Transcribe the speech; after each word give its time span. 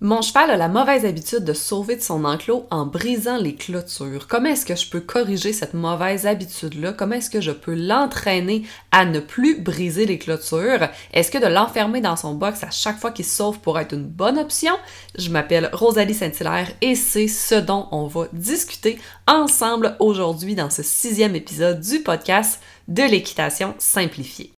Mon 0.00 0.22
cheval 0.22 0.52
a 0.52 0.56
la 0.56 0.68
mauvaise 0.68 1.04
habitude 1.04 1.42
de 1.42 1.52
sauver 1.52 1.96
de 1.96 2.00
son 2.00 2.24
enclos 2.24 2.68
en 2.70 2.86
brisant 2.86 3.36
les 3.36 3.56
clôtures. 3.56 4.28
Comment 4.28 4.50
est-ce 4.50 4.64
que 4.64 4.76
je 4.76 4.88
peux 4.88 5.00
corriger 5.00 5.52
cette 5.52 5.74
mauvaise 5.74 6.24
habitude-là? 6.24 6.92
Comment 6.92 7.16
est-ce 7.16 7.30
que 7.30 7.40
je 7.40 7.50
peux 7.50 7.74
l'entraîner 7.74 8.62
à 8.92 9.04
ne 9.06 9.18
plus 9.18 9.60
briser 9.60 10.06
les 10.06 10.18
clôtures? 10.18 10.88
Est-ce 11.12 11.32
que 11.32 11.38
de 11.38 11.52
l'enfermer 11.52 12.00
dans 12.00 12.14
son 12.14 12.34
box 12.34 12.62
à 12.62 12.70
chaque 12.70 13.00
fois 13.00 13.10
qu'il 13.10 13.24
sauve 13.24 13.58
pour 13.58 13.76
être 13.76 13.92
une 13.92 14.06
bonne 14.06 14.38
option? 14.38 14.74
Je 15.18 15.30
m'appelle 15.30 15.68
Rosalie 15.72 16.14
Saint-Hilaire 16.14 16.70
et 16.80 16.94
c'est 16.94 17.26
ce 17.26 17.56
dont 17.56 17.88
on 17.90 18.06
va 18.06 18.28
discuter 18.32 19.00
ensemble 19.26 19.96
aujourd'hui 19.98 20.54
dans 20.54 20.70
ce 20.70 20.84
sixième 20.84 21.34
épisode 21.34 21.80
du 21.80 21.98
podcast 22.04 22.60
de 22.86 23.02
l'équitation 23.02 23.74
simplifiée. 23.78 24.54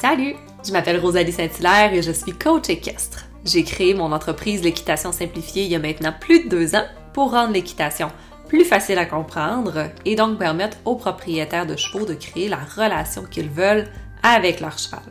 Salut! 0.00 0.34
Je 0.66 0.72
m'appelle 0.72 0.98
Rosalie 0.98 1.30
Saint-Hilaire 1.30 1.92
et 1.92 2.00
je 2.00 2.10
suis 2.10 2.32
coach 2.32 2.70
équestre. 2.70 3.26
J'ai 3.44 3.64
créé 3.64 3.92
mon 3.92 4.12
entreprise 4.12 4.62
L'équitation 4.62 5.12
simplifiée 5.12 5.64
il 5.64 5.70
y 5.70 5.74
a 5.74 5.78
maintenant 5.78 6.14
plus 6.18 6.44
de 6.44 6.48
deux 6.48 6.74
ans 6.74 6.86
pour 7.12 7.32
rendre 7.32 7.52
l'équitation 7.52 8.10
plus 8.48 8.64
facile 8.64 8.98
à 8.98 9.04
comprendre 9.04 9.90
et 10.06 10.16
donc 10.16 10.38
permettre 10.38 10.78
aux 10.86 10.96
propriétaires 10.96 11.66
de 11.66 11.76
chevaux 11.76 12.06
de 12.06 12.14
créer 12.14 12.48
la 12.48 12.60
relation 12.76 13.24
qu'ils 13.24 13.50
veulent 13.50 13.88
avec 14.22 14.60
leur 14.60 14.78
cheval. 14.78 15.02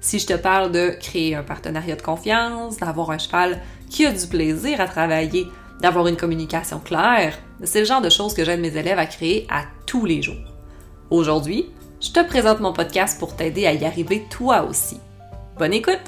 Si 0.00 0.18
je 0.18 0.26
te 0.26 0.34
parle 0.34 0.70
de 0.70 0.90
créer 1.00 1.34
un 1.34 1.44
partenariat 1.44 1.96
de 1.96 2.02
confiance, 2.02 2.76
d'avoir 2.76 3.10
un 3.10 3.18
cheval 3.18 3.58
qui 3.88 4.04
a 4.04 4.12
du 4.12 4.26
plaisir 4.26 4.82
à 4.82 4.86
travailler, 4.86 5.46
d'avoir 5.80 6.08
une 6.08 6.16
communication 6.16 6.78
claire, 6.78 7.38
c'est 7.64 7.80
le 7.80 7.86
genre 7.86 8.02
de 8.02 8.10
choses 8.10 8.34
que 8.34 8.44
j'aide 8.44 8.60
mes 8.60 8.76
élèves 8.76 8.98
à 8.98 9.06
créer 9.06 9.46
à 9.48 9.62
tous 9.86 10.04
les 10.04 10.20
jours. 10.20 10.52
Aujourd'hui, 11.08 11.70
je 12.00 12.12
te 12.12 12.24
présente 12.24 12.60
mon 12.60 12.72
podcast 12.72 13.18
pour 13.18 13.36
t'aider 13.36 13.66
à 13.66 13.74
y 13.74 13.84
arriver 13.84 14.24
toi 14.30 14.62
aussi. 14.62 14.98
Bonne 15.58 15.74
écoute! 15.74 16.00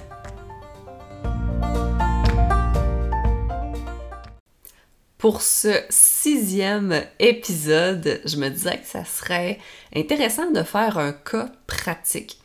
Pour 5.18 5.42
ce 5.42 5.80
sixième 5.90 7.04
épisode, 7.20 8.22
je 8.24 8.36
me 8.38 8.48
disais 8.48 8.78
que 8.78 8.86
ça 8.86 9.04
serait 9.04 9.60
intéressant 9.94 10.50
de 10.50 10.62
faire 10.62 10.98
un 10.98 11.12
cas 11.12 11.52
pratique. 11.66 12.40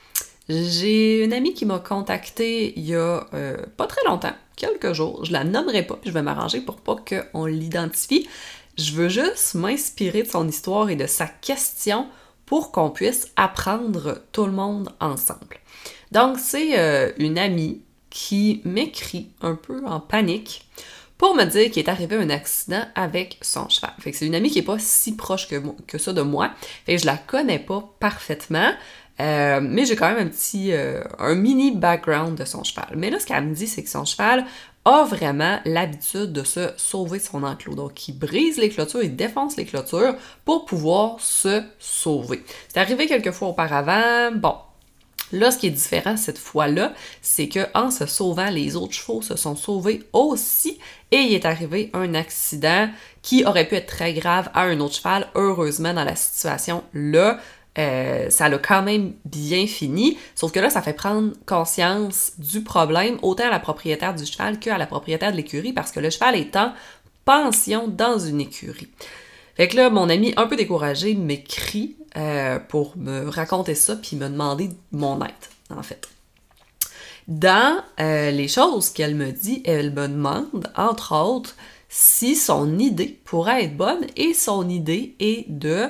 J'ai 0.49 1.23
une 1.23 1.33
amie 1.33 1.53
qui 1.53 1.65
m'a 1.65 1.79
contacté 1.79 2.77
il 2.77 2.85
y 2.85 2.95
a 2.95 3.25
euh, 3.33 3.57
pas 3.77 3.87
très 3.87 4.03
longtemps, 4.05 4.35
quelques 4.57 4.93
jours. 4.93 5.25
Je 5.25 5.31
la 5.31 5.43
nommerai 5.43 5.83
pas, 5.83 5.95
puis 5.95 6.09
je 6.09 6.13
vais 6.13 6.21
m'arranger 6.21 6.61
pour 6.61 6.77
pas 6.77 6.97
qu'on 6.97 7.45
l'identifie. 7.45 8.27
Je 8.77 8.91
veux 8.91 9.09
juste 9.09 9.55
m'inspirer 9.55 10.23
de 10.23 10.27
son 10.27 10.47
histoire 10.47 10.89
et 10.89 10.95
de 10.95 11.07
sa 11.07 11.25
question 11.25 12.07
pour 12.47 12.71
qu'on 12.71 12.89
puisse 12.89 13.31
apprendre 13.35 14.23
tout 14.31 14.45
le 14.45 14.53
monde 14.53 14.89
ensemble. 14.99 15.59
Donc, 16.11 16.39
c'est 16.39 16.79
euh, 16.79 17.11
une 17.19 17.37
amie 17.37 17.81
qui 18.09 18.61
m'écrit 18.65 19.29
un 19.41 19.53
peu 19.53 19.85
en 19.85 19.99
panique 19.99 20.65
pour 21.17 21.35
me 21.35 21.43
dire 21.43 21.69
qu'il 21.69 21.83
est 21.83 21.89
arrivé 21.89 22.15
un 22.15 22.29
accident 22.29 22.83
avec 22.95 23.37
son 23.41 23.69
cheval. 23.69 23.91
Fait 23.99 24.13
c'est 24.13 24.25
une 24.25 24.33
amie 24.35 24.49
qui 24.49 24.59
est 24.59 24.63
pas 24.63 24.79
si 24.79 25.15
proche 25.15 25.47
que, 25.47 25.61
que 25.87 25.97
ça 25.97 26.13
de 26.13 26.21
moi. 26.21 26.51
Fait 26.85 26.95
que 26.95 27.01
je 27.01 27.05
la 27.05 27.17
connais 27.17 27.59
pas 27.59 27.83
parfaitement. 27.99 28.71
Euh, 29.19 29.59
mais 29.61 29.85
j'ai 29.85 29.95
quand 29.95 30.07
même 30.07 30.27
un 30.27 30.29
petit, 30.29 30.71
euh, 30.71 31.03
un 31.17 31.35
mini 31.35 31.71
background 31.71 32.37
de 32.37 32.45
son 32.45 32.63
cheval. 32.63 32.93
Mais 32.95 33.09
là, 33.09 33.19
ce 33.19 33.25
qu'elle 33.25 33.43
me 33.43 33.53
dit, 33.53 33.67
c'est 33.67 33.83
que 33.83 33.89
son 33.89 34.05
cheval 34.05 34.45
a 34.87 35.03
vraiment 35.03 35.59
l'habitude 35.65 36.31
de 36.31 36.43
se 36.43 36.71
sauver 36.77 37.19
son 37.19 37.43
enclos. 37.43 37.75
Donc, 37.75 38.07
il 38.07 38.17
brise 38.17 38.57
les 38.57 38.69
clôtures, 38.69 39.03
il 39.03 39.17
défonce 39.17 39.57
les 39.57 39.65
clôtures 39.65 40.15
pour 40.45 40.63
pouvoir 40.63 41.19
se 41.19 41.61
sauver. 41.77 42.41
C'est 42.69 42.79
arrivé 42.79 43.05
quelques 43.05 43.31
fois 43.31 43.49
auparavant. 43.49 44.31
Bon, 44.31 44.55
Là, 45.33 45.51
ce 45.51 45.57
qui 45.57 45.67
est 45.67 45.71
différent 45.71 46.15
cette 46.15 46.37
fois-là, 46.37 46.93
c'est 47.21 47.49
que 47.49 47.67
en 47.73 47.91
se 47.91 48.05
sauvant, 48.05 48.49
les 48.49 48.77
autres 48.77 48.93
chevaux 48.93 49.21
se 49.21 49.35
sont 49.35 49.57
sauvés 49.57 50.03
aussi 50.13 50.79
et 51.11 51.17
il 51.17 51.33
est 51.33 51.45
arrivé 51.45 51.89
un 51.93 52.13
accident 52.13 52.89
qui 53.23 53.43
aurait 53.43 53.67
pu 53.67 53.75
être 53.75 53.87
très 53.87 54.13
grave 54.13 54.49
à 54.53 54.61
un 54.61 54.79
autre 54.79 54.95
cheval. 54.95 55.27
Heureusement, 55.35 55.93
dans 55.93 56.05
la 56.05 56.15
situation 56.15 56.81
là, 56.93 57.39
euh, 57.77 58.29
ça 58.29 58.49
l'a 58.49 58.57
quand 58.57 58.81
même 58.81 59.13
bien 59.25 59.67
fini. 59.67 60.17
Sauf 60.35 60.51
que 60.51 60.59
là, 60.59 60.69
ça 60.69 60.81
fait 60.81 60.93
prendre 60.93 61.33
conscience 61.45 62.33
du 62.37 62.63
problème 62.63 63.17
autant 63.21 63.45
à 63.45 63.49
la 63.49 63.59
propriétaire 63.59 64.15
du 64.15 64.25
cheval 64.25 64.59
qu'à 64.59 64.77
la 64.77 64.87
propriétaire 64.87 65.31
de 65.31 65.37
l'écurie 65.37 65.73
parce 65.73 65.91
que 65.91 65.99
le 65.99 66.09
cheval 66.09 66.35
est 66.35 66.55
en 66.55 66.73
pension 67.25 67.87
dans 67.87 68.17
une 68.17 68.41
écurie. 68.41 68.89
Fait 69.55 69.67
que 69.67 69.75
là, 69.75 69.89
mon 69.89 70.09
ami, 70.09 70.33
un 70.37 70.47
peu 70.47 70.55
découragé, 70.55 71.15
m'écrit 71.15 71.97
euh, 72.15 72.59
pour 72.59 72.95
me 72.97 73.27
raconter 73.27 73.75
ça 73.75 73.95
puis 73.95 74.15
me 74.15 74.29
demander 74.29 74.69
mon 74.91 75.19
aide, 75.21 75.31
en 75.69 75.83
fait. 75.83 76.07
Dans 77.27 77.83
euh, 77.99 78.31
les 78.31 78.47
choses 78.47 78.89
qu'elle 78.89 79.15
me 79.15 79.31
dit, 79.31 79.61
elle 79.65 79.91
me 79.91 80.07
demande, 80.07 80.71
entre 80.77 81.13
autres, 81.15 81.55
si 81.89 82.35
son 82.35 82.79
idée 82.79 83.19
pourrait 83.25 83.65
être 83.65 83.75
bonne 83.75 84.05
et 84.15 84.33
son 84.33 84.69
idée 84.69 85.15
est 85.19 85.45
de 85.49 85.87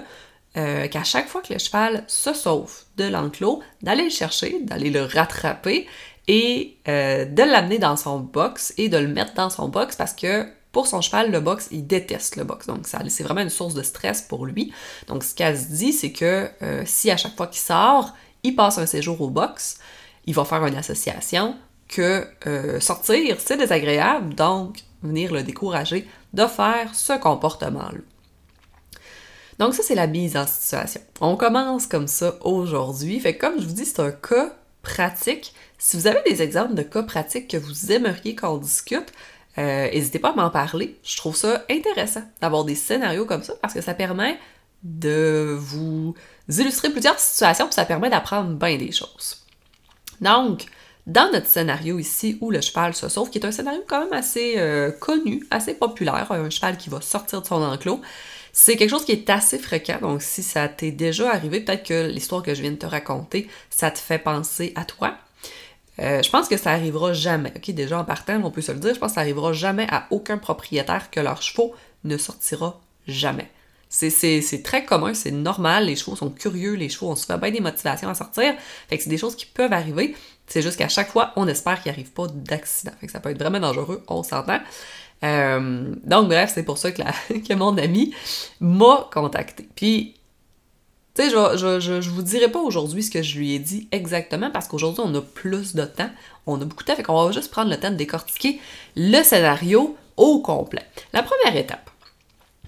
euh, 0.57 0.87
qu'à 0.87 1.03
chaque 1.03 1.27
fois 1.27 1.41
que 1.41 1.53
le 1.53 1.59
cheval 1.59 2.03
se 2.07 2.33
sauve 2.33 2.73
de 2.97 3.03
l'enclos, 3.03 3.61
d'aller 3.83 4.05
le 4.05 4.09
chercher, 4.09 4.59
d'aller 4.61 4.89
le 4.89 5.03
rattraper 5.03 5.87
et 6.27 6.77
euh, 6.87 7.25
de 7.25 7.43
l'amener 7.43 7.77
dans 7.77 7.95
son 7.95 8.19
box 8.19 8.73
et 8.77 8.89
de 8.89 8.97
le 8.97 9.07
mettre 9.07 9.33
dans 9.35 9.51
son 9.51 9.67
box 9.67 9.95
parce 9.95 10.13
que 10.13 10.47
pour 10.71 10.87
son 10.87 11.01
cheval, 11.01 11.31
le 11.31 11.39
box, 11.39 11.67
il 11.71 11.85
déteste 11.85 12.35
le 12.35 12.43
box. 12.43 12.67
Donc, 12.67 12.87
c'est 12.87 13.23
vraiment 13.23 13.41
une 13.41 13.49
source 13.49 13.73
de 13.73 13.83
stress 13.83 14.21
pour 14.21 14.45
lui. 14.45 14.73
Donc, 15.07 15.23
ce 15.23 15.33
qu'elle 15.33 15.57
se 15.57 15.67
dit, 15.67 15.93
c'est 15.93 16.11
que 16.11 16.49
euh, 16.61 16.83
si 16.85 17.09
à 17.09 17.17
chaque 17.17 17.35
fois 17.35 17.47
qu'il 17.47 17.61
sort, 17.61 18.13
il 18.43 18.55
passe 18.55 18.77
un 18.77 18.85
séjour 18.85 19.21
au 19.21 19.29
box, 19.29 19.79
il 20.25 20.33
va 20.33 20.43
faire 20.43 20.65
une 20.65 20.75
association 20.75 21.55
que 21.87 22.27
sortir, 22.81 23.37
c'est 23.39 23.55
désagréable, 23.57 24.35
donc 24.35 24.79
venir 25.01 25.33
le 25.33 25.41
décourager 25.41 26.05
de 26.33 26.45
faire 26.45 26.93
ce 26.93 27.13
comportement-là. 27.13 27.99
Donc 29.59 29.73
ça, 29.73 29.83
c'est 29.83 29.95
la 29.95 30.07
mise 30.07 30.37
en 30.37 30.45
situation. 30.45 31.01
On 31.19 31.35
commence 31.35 31.87
comme 31.87 32.07
ça 32.07 32.35
aujourd'hui. 32.41 33.19
Fait 33.19 33.35
que 33.35 33.41
comme 33.41 33.59
je 33.59 33.65
vous 33.65 33.73
dis, 33.73 33.85
c'est 33.85 33.99
un 33.99 34.11
cas 34.11 34.53
pratique. 34.83 35.53
Si 35.77 35.97
vous 35.97 36.07
avez 36.07 36.21
des 36.23 36.41
exemples 36.41 36.75
de 36.75 36.83
cas 36.83 37.03
pratiques 37.03 37.49
que 37.49 37.57
vous 37.57 37.91
aimeriez 37.91 38.35
qu'on 38.35 38.57
discute, 38.57 39.11
euh, 39.57 39.89
n'hésitez 39.91 40.19
pas 40.19 40.29
à 40.29 40.35
m'en 40.35 40.49
parler. 40.49 40.97
Je 41.03 41.17
trouve 41.17 41.35
ça 41.35 41.65
intéressant 41.69 42.23
d'avoir 42.41 42.65
des 42.65 42.75
scénarios 42.75 43.25
comme 43.25 43.43
ça 43.43 43.53
parce 43.61 43.73
que 43.73 43.81
ça 43.81 43.93
permet 43.93 44.37
de 44.83 45.57
vous 45.59 46.13
illustrer 46.47 46.91
plusieurs 46.91 47.19
situations 47.19 47.65
puis 47.65 47.73
ça 47.73 47.85
permet 47.85 48.09
d'apprendre 48.09 48.51
bien 48.51 48.77
des 48.77 48.91
choses. 48.91 49.43
Donc, 50.21 50.65
dans 51.07 51.31
notre 51.31 51.47
scénario 51.47 51.99
ici 51.99 52.37
où 52.41 52.51
le 52.51 52.61
cheval 52.61 52.93
se 52.93 53.09
sauve, 53.09 53.29
qui 53.29 53.39
est 53.39 53.45
un 53.45 53.51
scénario 53.51 53.81
quand 53.87 54.01
même 54.01 54.13
assez 54.13 54.55
euh, 54.57 54.91
connu, 54.91 55.45
assez 55.49 55.73
populaire, 55.73 56.31
un 56.31 56.49
cheval 56.49 56.77
qui 56.77 56.89
va 56.89 57.01
sortir 57.01 57.41
de 57.41 57.47
son 57.47 57.63
enclos, 57.63 58.01
c'est 58.59 58.75
quelque 58.75 58.89
chose 58.89 59.05
qui 59.05 59.11
est 59.11 59.29
assez 59.29 59.59
fréquent, 59.59 59.99
donc 60.01 60.23
si 60.23 60.41
ça 60.41 60.67
t'est 60.67 60.89
déjà 60.89 61.31
arrivé, 61.31 61.59
peut-être 61.59 61.85
que 61.85 62.07
l'histoire 62.07 62.41
que 62.41 62.55
je 62.55 62.63
viens 62.63 62.71
de 62.71 62.75
te 62.75 62.87
raconter, 62.87 63.47
ça 63.69 63.91
te 63.91 63.99
fait 63.99 64.17
penser 64.17 64.73
à 64.75 64.83
toi. 64.83 65.15
Euh, 65.99 66.23
je 66.23 66.29
pense 66.31 66.47
que 66.47 66.57
ça 66.57 66.71
arrivera 66.71 67.13
jamais. 67.13 67.53
Ok, 67.55 67.69
déjà 67.69 67.99
en 67.99 68.03
partant, 68.03 68.41
on 68.43 68.49
peut 68.49 68.63
se 68.63 68.71
le 68.71 68.79
dire, 68.79 68.95
je 68.95 68.99
pense 68.99 69.11
que 69.11 69.15
ça 69.15 69.21
arrivera 69.21 69.53
jamais 69.53 69.85
à 69.91 70.07
aucun 70.09 70.39
propriétaire 70.39 71.11
que 71.11 71.19
leur 71.19 71.43
chevaux 71.43 71.75
ne 72.03 72.17
sortira 72.17 72.81
jamais. 73.07 73.47
C'est 73.89 74.63
très 74.63 74.83
commun, 74.85 75.13
c'est 75.13 75.29
normal, 75.29 75.85
les 75.85 75.95
chevaux 75.95 76.15
sont 76.15 76.31
curieux, 76.31 76.73
les 76.73 76.89
chevaux 76.89 77.11
ont 77.11 77.15
souvent 77.15 77.37
bien 77.37 77.51
des 77.51 77.61
motivations 77.61 78.09
à 78.09 78.15
sortir, 78.15 78.55
fait 78.89 78.97
que 78.97 79.03
c'est 79.03 79.09
des 79.11 79.19
choses 79.19 79.35
qui 79.35 79.45
peuvent 79.45 79.71
arriver, 79.71 80.15
c'est 80.47 80.63
juste 80.63 80.77
qu'à 80.77 80.89
chaque 80.89 81.11
fois, 81.11 81.31
on 81.35 81.47
espère 81.47 81.83
qu'il 81.83 81.91
n'y 81.91 81.95
arrive 81.95 82.11
pas 82.11 82.25
d'accident, 82.27 82.93
fait 82.99 83.05
que 83.05 83.11
ça 83.11 83.19
peut 83.19 83.29
être 83.29 83.39
vraiment 83.39 83.59
dangereux, 83.59 84.03
on 84.07 84.23
s'entend. 84.23 84.59
Euh, 85.23 85.95
donc, 86.03 86.27
bref, 86.27 86.51
c'est 86.53 86.63
pour 86.63 86.77
ça 86.77 86.91
que, 86.91 87.53
mon 87.53 87.77
ami 87.77 88.13
m'a 88.59 89.09
contacté. 89.11 89.67
Puis, 89.75 90.15
tu 91.15 91.23
sais, 91.23 91.29
je, 91.29 91.57
je, 91.57 91.79
je, 91.79 92.01
je, 92.01 92.09
vous 92.09 92.21
dirai 92.21 92.49
pas 92.49 92.59
aujourd'hui 92.59 93.01
ce 93.01 93.09
que 93.09 93.23
je 93.23 93.37
lui 93.37 93.53
ai 93.53 93.59
dit 93.59 93.87
exactement 93.91 94.51
parce 94.51 94.67
qu'aujourd'hui, 94.67 95.01
on 95.03 95.13
a 95.15 95.21
plus 95.21 95.75
de 95.75 95.85
temps. 95.85 96.09
On 96.45 96.61
a 96.61 96.65
beaucoup 96.65 96.83
de 96.83 96.87
temps, 96.87 96.95
fait 96.95 97.03
qu'on 97.03 97.25
va 97.25 97.31
juste 97.31 97.51
prendre 97.51 97.71
le 97.71 97.79
temps 97.79 97.91
de 97.91 97.95
décortiquer 97.95 98.59
le 98.95 99.23
scénario 99.23 99.97
au 100.15 100.39
complet. 100.39 100.85
La 101.13 101.23
première 101.23 101.55
étape, 101.55 101.89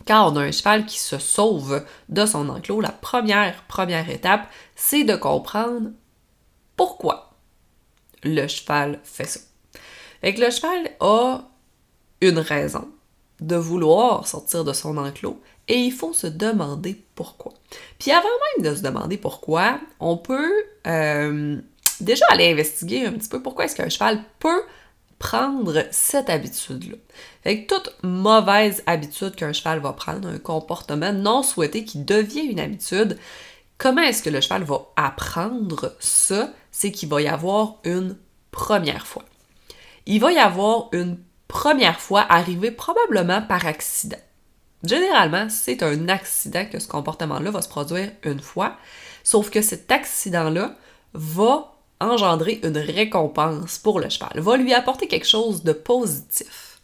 quand 0.08 0.32
on 0.32 0.38
a 0.38 0.42
un 0.42 0.52
cheval 0.52 0.86
qui 0.86 1.00
se 1.00 1.20
sauve 1.20 1.86
de 2.10 2.26
son 2.26 2.50
enclos, 2.50 2.82
la 2.82 2.92
première, 2.92 3.64
première 3.68 4.10
étape, 4.10 4.48
c'est 4.76 5.04
de 5.04 5.16
comprendre 5.16 5.92
pourquoi 6.76 7.34
le 8.24 8.48
cheval 8.48 9.00
fait 9.04 9.26
ça. 9.26 9.40
Fait 10.22 10.34
que 10.34 10.42
le 10.42 10.50
cheval 10.50 10.90
a 11.00 11.49
une 12.22 12.40
raison 12.40 12.88
de 13.40 13.56
vouloir 13.56 14.28
sortir 14.28 14.64
de 14.64 14.74
son 14.74 14.98
enclos 14.98 15.40
et 15.68 15.78
il 15.78 15.92
faut 15.92 16.14
se 16.14 16.28
demander 16.28 17.02
pourquoi. 17.16 17.54
Puis 18.00 18.12
avant 18.12 18.28
même 18.58 18.70
de 18.70 18.76
se 18.76 18.82
demander 18.82 19.18
pourquoi, 19.18 19.80
on 20.00 20.18
peut 20.18 20.52
euh, 20.88 21.58
déjà 22.02 22.26
aller 22.30 22.52
investiguer 22.52 23.06
un 23.06 23.14
petit 23.14 23.30
peu 23.30 23.42
pourquoi 23.42 23.66
est-ce 23.66 23.76
qu'un 23.76 23.90
cheval 23.90 24.24
peut 24.40 24.64
prendre 25.20 25.86
cette 25.92 26.30
habitude-là. 26.30 26.96
Fait 27.44 27.66
que 27.66 27.76
toute 27.76 27.94
mauvaise 28.04 28.84
habitude 28.86 29.36
qu'un 29.36 29.54
cheval 29.54 29.80
va 29.80 29.94
prendre, 29.94 30.28
un 30.30 30.40
comportement 30.40 31.12
non 31.14 31.44
souhaité 31.44 31.84
qui 31.84 32.00
devient 32.00 32.42
une 32.42 32.60
habitude, 32.60 33.18
comment 33.78 34.02
est-ce 34.02 34.24
que 34.24 34.30
le 34.30 34.42
cheval 34.42 34.64
va 34.64 34.88
apprendre 34.96 35.96
ça? 36.00 36.54
C'est 36.72 36.92
qu'il 36.92 37.10
va 37.10 37.22
y 37.22 37.28
avoir 37.28 37.76
une 37.84 38.16
première 38.52 39.06
fois. 39.06 39.26
il 40.06 40.20
va 40.20 40.32
y 40.32 40.38
avoir 40.38 40.90
une 40.94 41.18
première 41.50 42.00
fois 42.00 42.26
arrivée 42.30 42.72
probablement 42.72 43.42
par 43.42 43.66
accident. 43.66 44.18
Généralement, 44.84 45.50
c'est 45.50 45.84
un 45.84 46.08
accident 46.08 46.66
que 46.72 46.80
ce 46.80 46.88
comportement-là 46.88 47.52
va 47.52 47.62
se 47.62 47.68
produire 47.68 48.12
une 48.24 48.40
fois, 48.40 48.78
sauf 49.26 49.50
que 49.50 49.62
cet 49.62 49.92
accident-là 49.92 50.76
va 51.14 51.74
engendrer 52.00 52.62
une 52.64 52.78
récompense 52.78 53.78
pour 53.78 54.00
le 54.00 54.08
cheval, 54.08 54.40
va 54.40 54.56
lui 54.56 54.74
apporter 54.74 55.08
quelque 55.08 55.28
chose 55.28 55.64
de 55.64 55.74
positif. 55.74 56.80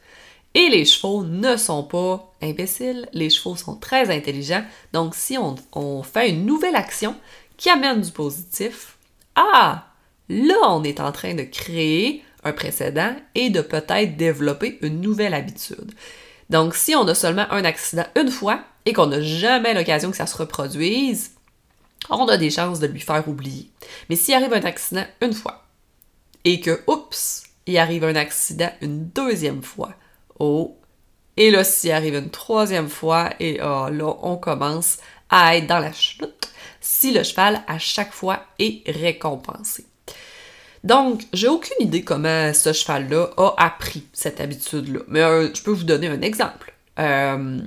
Et 0.55 0.67
les 0.67 0.83
chevaux 0.83 1.23
ne 1.23 1.55
sont 1.55 1.83
pas 1.83 2.33
imbéciles, 2.41 3.07
les 3.13 3.29
chevaux 3.29 3.55
sont 3.55 3.77
très 3.77 4.13
intelligents, 4.13 4.65
donc 4.91 5.15
si 5.15 5.37
on 5.37 6.03
fait 6.03 6.31
une 6.31 6.45
nouvelle 6.45 6.75
action 6.75 7.15
qui 7.55 7.69
amène 7.69 8.01
du 8.01 8.11
positif, 8.11 8.97
ah, 9.35 9.85
là 10.27 10.55
on 10.69 10.83
est 10.83 10.99
en 10.99 11.13
train 11.13 11.33
de 11.33 11.43
créer 11.43 12.24
un 12.45 12.53
précédent 12.53 13.15
et 13.33 13.49
de 13.49 13.61
peut-être 13.61 14.15
développer 14.15 14.77
une 14.81 15.01
nouvelle 15.01 15.33
habitude. 15.33 15.91
Donc, 16.49 16.75
si 16.75 16.95
on 16.95 17.07
a 17.07 17.15
seulement 17.15 17.51
un 17.51 17.65
accident 17.65 18.05
une 18.15 18.31
fois 18.31 18.61
et 18.85 18.93
qu'on 18.93 19.07
n'a 19.07 19.21
jamais 19.21 19.73
l'occasion 19.73 20.11
que 20.11 20.17
ça 20.17 20.27
se 20.27 20.37
reproduise, 20.37 21.31
on 22.09 22.27
a 22.27 22.37
des 22.37 22.51
chances 22.51 22.79
de 22.79 22.87
lui 22.87 22.99
faire 22.99 23.27
oublier. 23.27 23.69
Mais 24.09 24.15
s'il 24.15 24.35
arrive 24.35 24.53
un 24.53 24.63
accident 24.63 25.05
une 25.21 25.33
fois 25.33 25.65
et 26.43 26.61
que, 26.61 26.81
oups, 26.87 27.43
il 27.65 27.77
arrive 27.77 28.03
un 28.03 28.15
accident 28.15 28.69
une 28.81 29.09
deuxième 29.09 29.63
fois, 29.63 29.93
oh, 30.39 30.77
et 31.37 31.51
là, 31.51 31.63
s'il 31.63 31.91
arrive 31.91 32.15
une 32.15 32.29
troisième 32.29 32.87
fois, 32.87 33.31
et 33.39 33.59
oh, 33.61 33.89
là, 33.89 34.15
on 34.21 34.37
commence 34.37 34.97
à 35.29 35.57
être 35.57 35.67
dans 35.67 35.79
la 35.79 35.91
chute 35.91 36.51
si 36.79 37.11
le 37.11 37.23
cheval, 37.23 37.63
à 37.67 37.79
chaque 37.79 38.13
fois, 38.13 38.45
est 38.59 38.83
récompensé. 38.89 39.87
Donc, 40.85 41.23
j'ai 41.33 41.47
aucune 41.47 41.75
idée 41.79 42.03
comment 42.03 42.53
ce 42.53 42.71
cheval-là 42.71 43.31
a 43.37 43.55
appris 43.57 44.03
cette 44.13 44.39
habitude-là. 44.39 44.99
Mais 45.07 45.21
euh, 45.21 45.49
je 45.51 45.63
peux 45.63 45.71
vous 45.71 45.83
donner 45.83 46.07
un 46.07 46.21
exemple. 46.21 46.75
Euh, 46.99 47.59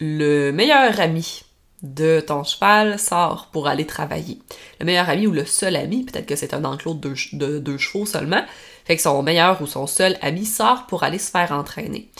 le 0.00 0.50
meilleur 0.50 0.98
ami 1.00 1.42
de 1.82 2.20
ton 2.26 2.42
cheval 2.42 2.98
sort 2.98 3.50
pour 3.52 3.68
aller 3.68 3.86
travailler. 3.86 4.40
Le 4.80 4.86
meilleur 4.86 5.08
ami 5.08 5.28
ou 5.28 5.32
le 5.32 5.44
seul 5.44 5.76
ami, 5.76 6.02
peut-être 6.02 6.26
que 6.26 6.34
c'est 6.34 6.54
un 6.54 6.64
enclos 6.64 6.94
de 6.94 7.58
deux, 7.60 7.78
chevaux 7.78 8.04
seulement, 8.04 8.42
fait 8.84 8.96
que 8.96 9.02
son 9.02 9.22
meilleur 9.22 9.62
ou 9.62 9.66
son 9.68 9.86
seul 9.86 10.18
ami 10.20 10.44
sort 10.44 10.86
pour 10.86 11.04
aller 11.04 11.18
se 11.20 11.30
faire 11.30 11.52
entraîner. 11.52 12.10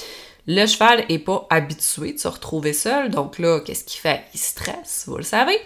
Le 0.46 0.64
cheval 0.66 1.04
est 1.08 1.18
pas 1.18 1.44
habitué 1.50 2.12
de 2.12 2.18
se 2.20 2.28
retrouver 2.28 2.72
seul, 2.72 3.10
donc 3.10 3.40
là, 3.40 3.58
qu'est-ce 3.58 3.82
qu'il 3.82 4.00
fait? 4.00 4.22
Il 4.32 4.38
stresse, 4.38 5.04
vous 5.08 5.16
le 5.16 5.24
savez 5.24 5.58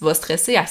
va 0.00 0.14
stresser 0.14 0.56
à, 0.56 0.66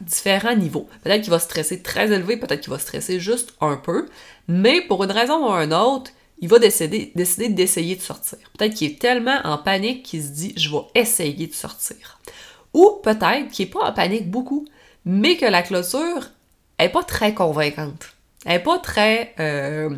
différents 0.00 0.54
niveaux. 0.54 0.88
Peut-être 1.02 1.22
qu'il 1.22 1.30
va 1.30 1.38
stresser 1.38 1.82
très 1.82 2.10
élevé, 2.12 2.36
peut-être 2.36 2.60
qu'il 2.60 2.72
va 2.72 2.78
stresser 2.78 3.20
juste 3.20 3.54
un 3.60 3.76
peu, 3.76 4.08
mais 4.48 4.80
pour 4.82 5.04
une 5.04 5.10
raison 5.10 5.48
ou 5.48 5.52
une 5.52 5.74
autre, 5.74 6.10
il 6.40 6.48
va 6.48 6.58
décider, 6.58 7.12
décider 7.14 7.48
d'essayer 7.48 7.96
de 7.96 8.00
sortir. 8.02 8.38
Peut-être 8.58 8.74
qu'il 8.74 8.92
est 8.92 8.98
tellement 8.98 9.38
en 9.44 9.58
panique 9.58 10.02
qu'il 10.04 10.22
se 10.22 10.28
dit 10.28 10.54
je 10.56 10.70
vais 10.70 10.82
essayer 10.94 11.46
de 11.46 11.54
sortir. 11.54 12.18
Ou 12.74 12.98
peut-être 13.02 13.48
qu'il 13.50 13.66
n'est 13.66 13.72
pas 13.72 13.90
en 13.90 13.92
panique 13.92 14.30
beaucoup, 14.30 14.66
mais 15.04 15.36
que 15.36 15.46
la 15.46 15.62
clôture 15.62 16.30
est 16.78 16.88
pas 16.88 17.02
très 17.04 17.34
convaincante. 17.34 18.14
Elle 18.44 18.54
n'est 18.54 18.62
pas 18.62 18.78
très, 18.78 19.34
euh, 19.38 19.90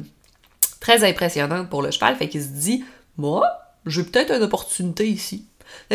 très 0.81 1.09
impressionnante 1.09 1.71
pour 1.71 1.81
le 1.81 1.91
cheval, 1.91 2.17
fait 2.17 2.29
qu'il 2.29 2.43
se 2.43 2.49
dit 2.49 2.85
moi, 3.17 3.47
j'ai 3.87 4.03
peut-être 4.03 4.33
une 4.33 4.43
opportunité 4.43 5.09
ici 5.09 5.47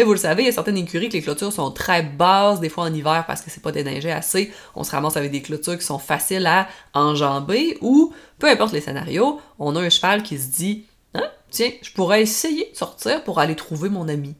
vous 0.03 0.11
le 0.11 0.17
savez, 0.17 0.43
il 0.43 0.45
y 0.45 0.49
a 0.49 0.51
certaines 0.51 0.77
écuries 0.77 1.09
que 1.09 1.13
les 1.13 1.21
clôtures 1.21 1.51
sont 1.51 1.71
très 1.71 2.03
basses, 2.03 2.59
des 2.59 2.69
fois 2.69 2.85
en 2.85 2.93
hiver 2.93 3.25
parce 3.27 3.41
que 3.41 3.49
c'est 3.49 3.61
pas 3.61 3.71
déneigé 3.71 4.11
assez. 4.11 4.51
On 4.75 4.83
se 4.83 4.91
ramasse 4.91 5.17
avec 5.17 5.31
des 5.31 5.41
clôtures 5.41 5.77
qui 5.77 5.85
sont 5.85 5.99
faciles 5.99 6.45
à 6.45 6.67
enjamber 6.93 7.77
ou, 7.81 8.13
peu 8.37 8.49
importe 8.49 8.73
les 8.73 8.81
scénarios, 8.81 9.39
on 9.57 9.75
a 9.75 9.81
un 9.81 9.89
cheval 9.89 10.23
qui 10.23 10.37
se 10.37 10.47
dit 10.47 10.85
hein, 11.13 11.29
tiens, 11.49 11.71
je 11.81 11.91
pourrais 11.91 12.21
essayer 12.21 12.69
de 12.71 12.77
sortir 12.77 13.23
pour 13.23 13.39
aller 13.39 13.55
trouver 13.55 13.89
mon 13.89 14.07
ami. 14.07 14.35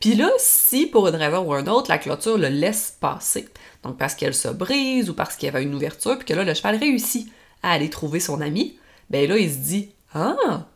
Puis 0.00 0.14
là, 0.14 0.30
si 0.38 0.86
pour 0.86 1.08
une 1.08 1.16
raison 1.16 1.48
ou 1.48 1.54
une 1.54 1.68
autre, 1.68 1.90
la 1.90 1.98
clôture 1.98 2.38
le 2.38 2.48
laisse 2.48 2.96
passer, 3.00 3.48
donc 3.82 3.98
parce 3.98 4.14
qu'elle 4.14 4.34
se 4.34 4.48
brise 4.48 5.10
ou 5.10 5.14
parce 5.14 5.36
qu'il 5.36 5.46
y 5.46 5.48
avait 5.48 5.62
une 5.62 5.74
ouverture, 5.74 6.18
puis 6.18 6.26
que 6.26 6.34
là, 6.34 6.44
le 6.44 6.54
cheval 6.54 6.76
réussit 6.76 7.28
à 7.62 7.72
aller 7.72 7.90
trouver 7.90 8.20
son 8.20 8.40
ami, 8.40 8.78
ben 9.10 9.28
là, 9.28 9.36
il 9.38 9.50
se 9.50 9.58
dit 9.58 9.90
Ah, 10.14 10.66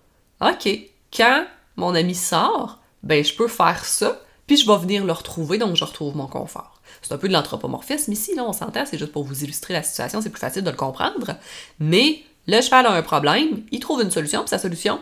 ok, 0.40 0.68
quand 1.14 1.46
mon 1.76 1.94
ami 1.94 2.14
sort, 2.14 2.79
ben 3.02 3.24
je 3.24 3.34
peux 3.34 3.48
faire 3.48 3.84
ça, 3.84 4.20
puis 4.46 4.56
je 4.56 4.66
vais 4.66 4.76
venir 4.78 5.04
le 5.04 5.12
retrouver, 5.12 5.58
donc 5.58 5.76
je 5.76 5.84
retrouve 5.84 6.16
mon 6.16 6.26
confort. 6.26 6.80
C'est 7.02 7.12
un 7.12 7.18
peu 7.18 7.28
de 7.28 7.32
l'anthropomorphisme 7.32 8.12
ici, 8.12 8.34
là, 8.34 8.44
on 8.44 8.52
s'entend, 8.52 8.84
c'est 8.84 8.98
juste 8.98 9.12
pour 9.12 9.24
vous 9.24 9.44
illustrer 9.44 9.74
la 9.74 9.82
situation, 9.82 10.20
c'est 10.20 10.30
plus 10.30 10.40
facile 10.40 10.64
de 10.64 10.70
le 10.70 10.76
comprendre. 10.76 11.36
Mais 11.78 12.22
le 12.46 12.60
cheval 12.60 12.86
a 12.86 12.92
un 12.92 13.02
problème, 13.02 13.62
il 13.70 13.80
trouve 13.80 14.02
une 14.02 14.10
solution, 14.10 14.40
puis 14.40 14.50
sa 14.50 14.58
solution 14.58 15.00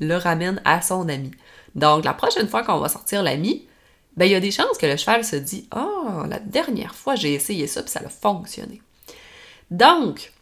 le 0.00 0.16
ramène 0.16 0.60
à 0.64 0.82
son 0.82 1.08
ami. 1.08 1.30
Donc, 1.74 2.04
la 2.04 2.14
prochaine 2.14 2.48
fois 2.48 2.62
qu'on 2.62 2.78
va 2.78 2.88
sortir 2.88 3.22
l'ami, 3.22 3.66
ben, 4.16 4.24
il 4.24 4.32
y 4.32 4.34
a 4.34 4.40
des 4.40 4.50
chances 4.50 4.78
que 4.78 4.86
le 4.86 4.96
cheval 4.96 5.24
se 5.24 5.36
dit 5.36 5.68
Ah, 5.70 5.86
oh, 5.86 6.26
la 6.28 6.40
dernière 6.40 6.94
fois, 6.94 7.14
j'ai 7.14 7.34
essayé 7.34 7.66
ça, 7.66 7.82
puis 7.82 7.90
ça 7.90 8.00
a 8.04 8.08
fonctionné. 8.08 8.82
Donc, 9.70 10.32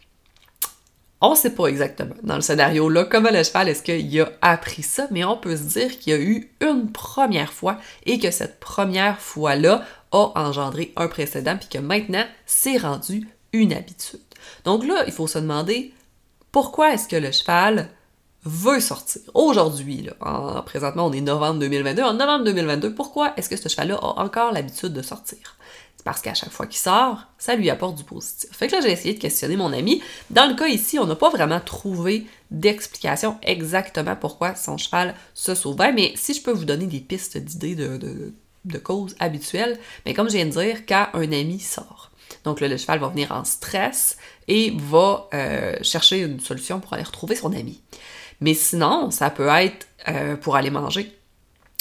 on 1.21 1.35
sait 1.35 1.55
pas 1.55 1.67
exactement 1.67 2.15
dans 2.23 2.35
le 2.35 2.41
scénario-là 2.41 3.05
comment 3.05 3.31
le 3.31 3.43
cheval 3.43 3.69
est-ce 3.69 3.81
qu'il 3.81 4.21
a 4.21 4.29
appris 4.41 4.83
ça, 4.83 5.07
mais 5.09 5.23
on 5.23 5.37
peut 5.37 5.55
se 5.55 5.63
dire 5.63 5.97
qu'il 5.97 6.13
y 6.13 6.15
a 6.15 6.19
eu 6.19 6.51
une 6.61 6.91
première 6.91 7.53
fois 7.53 7.77
et 8.05 8.19
que 8.19 8.29
cette 8.29 8.59
première 8.59 9.19
fois-là 9.19 9.83
a 10.11 10.31
engendré 10.35 10.93
un 10.95 11.07
précédent 11.07 11.57
puis 11.57 11.69
que 11.69 11.79
maintenant 11.79 12.25
c'est 12.45 12.77
rendu 12.77 13.27
une 13.53 13.73
habitude. 13.73 14.19
Donc 14.63 14.85
là, 14.85 15.03
il 15.07 15.13
faut 15.13 15.27
se 15.27 15.39
demander 15.39 15.93
pourquoi 16.51 16.93
est-ce 16.93 17.07
que 17.07 17.15
le 17.15 17.31
cheval 17.31 17.89
veut 18.45 18.79
sortir? 18.79 19.21
Aujourd'hui, 19.33 20.09
présentement 20.65 21.07
on 21.07 21.11
est 21.11 21.21
novembre 21.21 21.59
2022, 21.59 22.03
en 22.03 22.13
novembre 22.13 22.45
2022, 22.45 22.93
pourquoi 22.93 23.33
est-ce 23.37 23.49
que 23.49 23.57
ce 23.57 23.69
cheval-là 23.69 23.95
a 23.95 24.23
encore 24.23 24.51
l'habitude 24.51 24.93
de 24.93 25.01
sortir? 25.01 25.56
Parce 26.07 26.21
qu'à 26.21 26.33
chaque 26.33 26.51
fois 26.51 26.67
qu'il 26.67 26.79
sort, 26.79 27.25
ça 27.37 27.57
lui 27.57 27.69
apporte 27.69 27.97
du 27.97 28.05
positif. 28.05 28.49
Fait 28.53 28.67
que 28.67 28.75
là, 28.77 28.79
j'ai 28.79 28.93
essayé 28.93 29.13
de 29.13 29.19
questionner 29.19 29.57
mon 29.57 29.73
ami. 29.73 30.01
Dans 30.29 30.47
le 30.47 30.55
cas 30.55 30.67
ici, 30.67 30.97
on 30.99 31.05
n'a 31.05 31.17
pas 31.17 31.29
vraiment 31.29 31.59
trouvé 31.59 32.25
d'explication 32.49 33.37
exactement 33.43 34.15
pourquoi 34.15 34.55
son 34.55 34.77
cheval 34.77 35.15
se 35.33 35.53
sauvait, 35.53 35.91
mais 35.91 36.13
si 36.15 36.33
je 36.33 36.41
peux 36.41 36.53
vous 36.53 36.63
donner 36.63 36.85
des 36.85 37.01
pistes 37.01 37.37
d'idées 37.37 37.75
de, 37.75 38.31
de, 38.63 38.77
causes 38.77 39.17
habituelles, 39.19 39.77
mais 40.05 40.13
comme 40.13 40.29
je 40.29 40.37
viens 40.37 40.45
de 40.45 40.51
dire, 40.51 40.85
quand 40.87 41.07
un 41.13 41.29
ami 41.33 41.59
sort. 41.59 42.09
Donc 42.45 42.61
là, 42.61 42.69
le 42.69 42.77
cheval 42.77 42.99
va 42.99 43.09
venir 43.09 43.33
en 43.33 43.43
stress 43.43 44.15
et 44.47 44.73
va 44.77 45.27
euh, 45.33 45.75
chercher 45.81 46.21
une 46.21 46.39
solution 46.39 46.79
pour 46.79 46.93
aller 46.93 47.03
retrouver 47.03 47.35
son 47.35 47.51
ami. 47.51 47.81
Mais 48.39 48.53
sinon, 48.53 49.11
ça 49.11 49.29
peut 49.29 49.49
être 49.49 49.89
euh, 50.07 50.37
pour 50.37 50.55
aller 50.55 50.69
manger. 50.69 51.13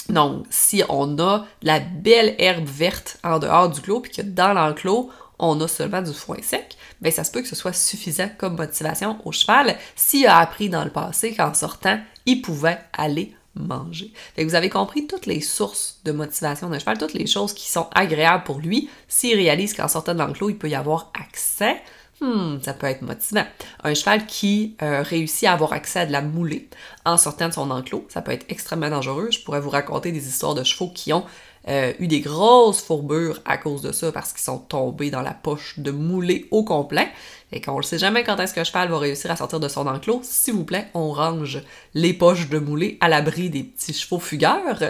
Donc, 0.09 0.47
si 0.51 0.83
on 0.89 1.19
a 1.19 1.47
la 1.63 1.81
belle 1.81 2.35
herbe 2.39 2.67
verte 2.67 3.19
en 3.25 3.39
dehors 3.39 3.71
du 3.71 3.81
clos, 3.81 4.01
puis 4.01 4.13
que 4.13 4.23
dans 4.23 4.53
l'enclos, 4.53 5.11
on 5.39 5.61
a 5.61 5.69
seulement 5.69 6.03
du 6.03 6.13
foin 6.13 6.39
sec, 6.43 6.77
bien 7.01 7.11
ça 7.11 7.25
se 7.25 7.31
peut 7.31 7.43
que 7.43 7.49
ce 7.49 7.57
soit 7.57 7.73
suffisant 7.73 8.31
comme 8.39 8.57
motivation 8.57 9.19
au 9.25 9.33
cheval 9.33 9.77
s'il 9.95 10.27
a 10.27 10.39
appris 10.39 10.71
dans 10.71 10.85
le 10.85 10.91
passé 10.91 11.35
qu'en 11.35 11.53
sortant, 11.53 11.99
il 12.25 12.41
pouvait 12.41 12.79
aller 12.97 13.35
manger. 13.55 14.13
Fait 14.35 14.45
que 14.45 14.49
vous 14.49 14.55
avez 14.55 14.69
compris 14.71 15.07
toutes 15.07 15.27
les 15.27 15.41
sources 15.41 16.01
de 16.05 16.13
motivation 16.13 16.69
d'un 16.69 16.79
cheval, 16.79 16.99
toutes 16.99 17.15
les 17.15 17.27
choses 17.27 17.53
qui 17.53 17.71
sont 17.71 17.89
agréables 17.95 18.45
pour 18.45 18.61
lui. 18.61 18.91
S'il 19.09 19.37
réalise 19.37 19.75
qu'en 19.75 19.89
sortant 19.89 20.15
de 20.15 20.19
l'enclos, 20.19 20.51
il 20.51 20.59
peut 20.59 20.69
y 20.69 20.75
avoir 20.75 21.11
accès, 21.19 21.83
Hmm, 22.21 22.59
ça 22.63 22.73
peut 22.73 22.87
être 22.87 23.03
motivant. 23.03 23.45
Un 23.85 23.93
cheval 23.93 24.25
qui 24.27 24.75
euh, 24.81 25.03
réussit 25.03 25.45
à 25.45 25.53
avoir 25.53 25.75
accès 25.75 26.01
à 26.01 26.07
de 26.07 26.13
la 26.13 26.23
moulée 26.23 26.71
en 27.05 27.19
sortant 27.19 27.49
de 27.49 27.53
son 27.53 27.71
enclos, 27.71 28.07
ça 28.09 28.23
peut 28.23 28.33
être 28.33 28.47
extrêmement 28.49 28.89
dangereux. 28.89 29.29
Je 29.31 29.41
pourrais 29.41 29.61
vous 29.61 29.69
raconter 29.69 30.13
des 30.13 30.27
histoires 30.27 30.55
de 30.55 30.65
chevaux 30.65 30.91
qui 30.95 31.13
ont 31.13 31.27
euh, 31.69 31.93
eu 31.99 32.07
des 32.07 32.21
grosses 32.21 32.81
fourbures 32.81 33.41
à 33.45 33.59
cause 33.59 33.83
de 33.83 33.93
ça 33.93 34.13
parce 34.13 34.33
qu'ils 34.33 34.43
sont 34.43 34.59
tombés 34.59 35.11
dans 35.11 35.21
la 35.21 35.35
poche 35.35 35.79
de 35.79 35.91
moulée 35.91 36.49
au 36.53 36.65
complet. 36.65 37.09
Et 37.53 37.61
qu'on 37.61 37.77
ne 37.77 37.83
sait 37.83 37.99
jamais 37.99 38.25
quand 38.25 38.41
est-ce 38.41 38.55
que 38.55 38.65
cheval 38.65 38.89
va 38.89 38.99
réussir 38.99 39.31
à 39.31 39.37
sortir 39.37 39.61
de 39.61 39.69
son 39.69 39.87
enclos. 39.87 40.21
S'il 40.23 40.55
vous 40.55 40.65
plaît, 40.65 40.89
on 40.95 41.13
range 41.13 41.61
les 41.93 42.15
poches 42.15 42.49
de 42.49 42.59
moulée 42.59 42.97
à 43.01 43.09
l'abri 43.09 43.51
des 43.51 43.63
petits 43.63 43.93
chevaux 43.93 44.21
fugueurs. 44.21 44.79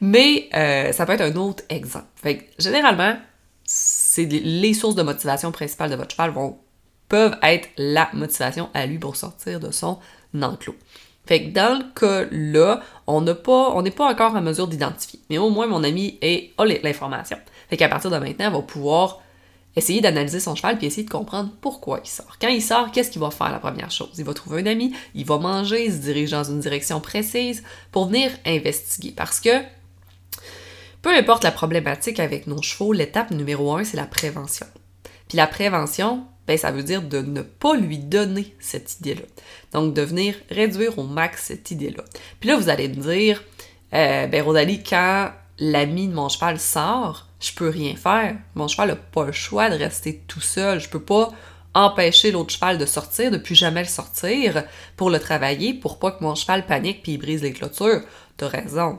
Mais 0.00 0.48
euh, 0.54 0.92
ça 0.92 1.06
peut 1.06 1.12
être 1.12 1.20
un 1.20 1.36
autre 1.36 1.62
exemple. 1.68 2.06
Fait 2.16 2.48
généralement, 2.58 3.16
les 4.24 4.74
sources 4.74 4.94
de 4.94 5.02
motivation 5.02 5.52
principales 5.52 5.90
de 5.90 5.96
votre 5.96 6.12
cheval 6.12 6.30
vont, 6.30 6.58
peuvent 7.08 7.36
être 7.42 7.68
la 7.76 8.08
motivation 8.12 8.68
à 8.74 8.86
lui 8.86 8.98
pour 8.98 9.16
sortir 9.16 9.60
de 9.60 9.70
son 9.70 9.98
enclos. 10.34 10.76
Fait 11.26 11.44
que 11.44 11.50
dans 11.50 11.82
le 12.30 12.80
n'a 13.20 13.34
pas, 13.34 13.70
on 13.74 13.82
n'est 13.82 13.90
pas 13.90 14.10
encore 14.10 14.34
en 14.34 14.40
mesure 14.40 14.66
d'identifier. 14.66 15.20
Mais 15.28 15.36
au 15.36 15.50
moins, 15.50 15.66
mon 15.66 15.84
ami 15.84 16.18
est, 16.22 16.54
a 16.56 16.64
l'information. 16.64 17.36
Fait 17.68 17.76
qu'à 17.76 17.88
partir 17.88 18.10
de 18.10 18.16
maintenant, 18.16 18.46
il 18.46 18.52
va 18.52 18.62
pouvoir 18.62 19.20
essayer 19.76 20.00
d'analyser 20.00 20.40
son 20.40 20.54
cheval 20.54 20.78
puis 20.78 20.86
essayer 20.86 21.04
de 21.04 21.10
comprendre 21.10 21.50
pourquoi 21.60 22.00
il 22.02 22.08
sort. 22.08 22.38
Quand 22.40 22.48
il 22.48 22.62
sort, 22.62 22.90
qu'est-ce 22.92 23.10
qu'il 23.10 23.20
va 23.20 23.30
faire 23.30 23.52
la 23.52 23.58
première 23.58 23.90
chose? 23.90 24.12
Il 24.16 24.24
va 24.24 24.32
trouver 24.32 24.62
un 24.62 24.66
ami, 24.66 24.94
il 25.14 25.26
va 25.26 25.36
manger, 25.36 25.84
il 25.84 25.92
se 25.92 25.98
dirige 25.98 26.30
dans 26.30 26.44
une 26.44 26.60
direction 26.60 26.98
précise 27.00 27.62
pour 27.92 28.06
venir 28.06 28.30
investiguer. 28.46 29.12
Parce 29.14 29.38
que 29.38 29.50
peu 31.02 31.14
importe 31.14 31.44
la 31.44 31.52
problématique 31.52 32.20
avec 32.20 32.46
nos 32.46 32.62
chevaux, 32.62 32.92
l'étape 32.92 33.30
numéro 33.30 33.74
un, 33.74 33.84
c'est 33.84 33.96
la 33.96 34.06
prévention. 34.06 34.66
Puis 35.28 35.36
la 35.36 35.46
prévention, 35.46 36.26
ben 36.46 36.56
ça 36.56 36.70
veut 36.70 36.82
dire 36.82 37.02
de 37.02 37.20
ne 37.20 37.42
pas 37.42 37.76
lui 37.76 37.98
donner 37.98 38.56
cette 38.58 38.98
idée-là. 38.98 39.22
Donc 39.72 39.94
de 39.94 40.02
venir 40.02 40.34
réduire 40.50 40.98
au 40.98 41.04
max 41.04 41.44
cette 41.44 41.70
idée-là. 41.70 42.02
Puis 42.40 42.48
là, 42.48 42.56
vous 42.56 42.68
allez 42.68 42.88
me 42.88 42.94
dire, 42.94 43.44
euh, 43.94 44.26
ben 44.26 44.42
Rosalie, 44.42 44.82
quand 44.82 45.30
l'ami 45.58 46.08
de 46.08 46.14
mon 46.14 46.28
cheval 46.28 46.58
sort, 46.58 47.28
je 47.40 47.52
peux 47.52 47.68
rien 47.68 47.94
faire. 47.94 48.36
Mon 48.54 48.66
cheval 48.66 48.88
n'a 48.88 48.96
pas 48.96 49.26
le 49.26 49.32
choix 49.32 49.70
de 49.70 49.76
rester 49.76 50.22
tout 50.26 50.40
seul. 50.40 50.80
Je 50.80 50.88
peux 50.88 51.02
pas 51.02 51.32
empêcher 51.74 52.30
l'autre 52.30 52.52
cheval 52.52 52.78
de 52.78 52.86
sortir, 52.86 53.30
de 53.30 53.38
plus 53.38 53.54
jamais 53.54 53.82
le 53.82 53.88
sortir 53.88 54.64
pour 54.96 55.10
le 55.10 55.20
travailler, 55.20 55.74
pour 55.74 55.98
pas 55.98 56.12
que 56.12 56.24
mon 56.24 56.34
cheval 56.34 56.66
panique 56.66 57.02
puis 57.02 57.12
il 57.12 57.18
brise 57.18 57.42
les 57.42 57.52
clôtures. 57.52 58.02
T'as 58.36 58.48
raison. 58.48 58.98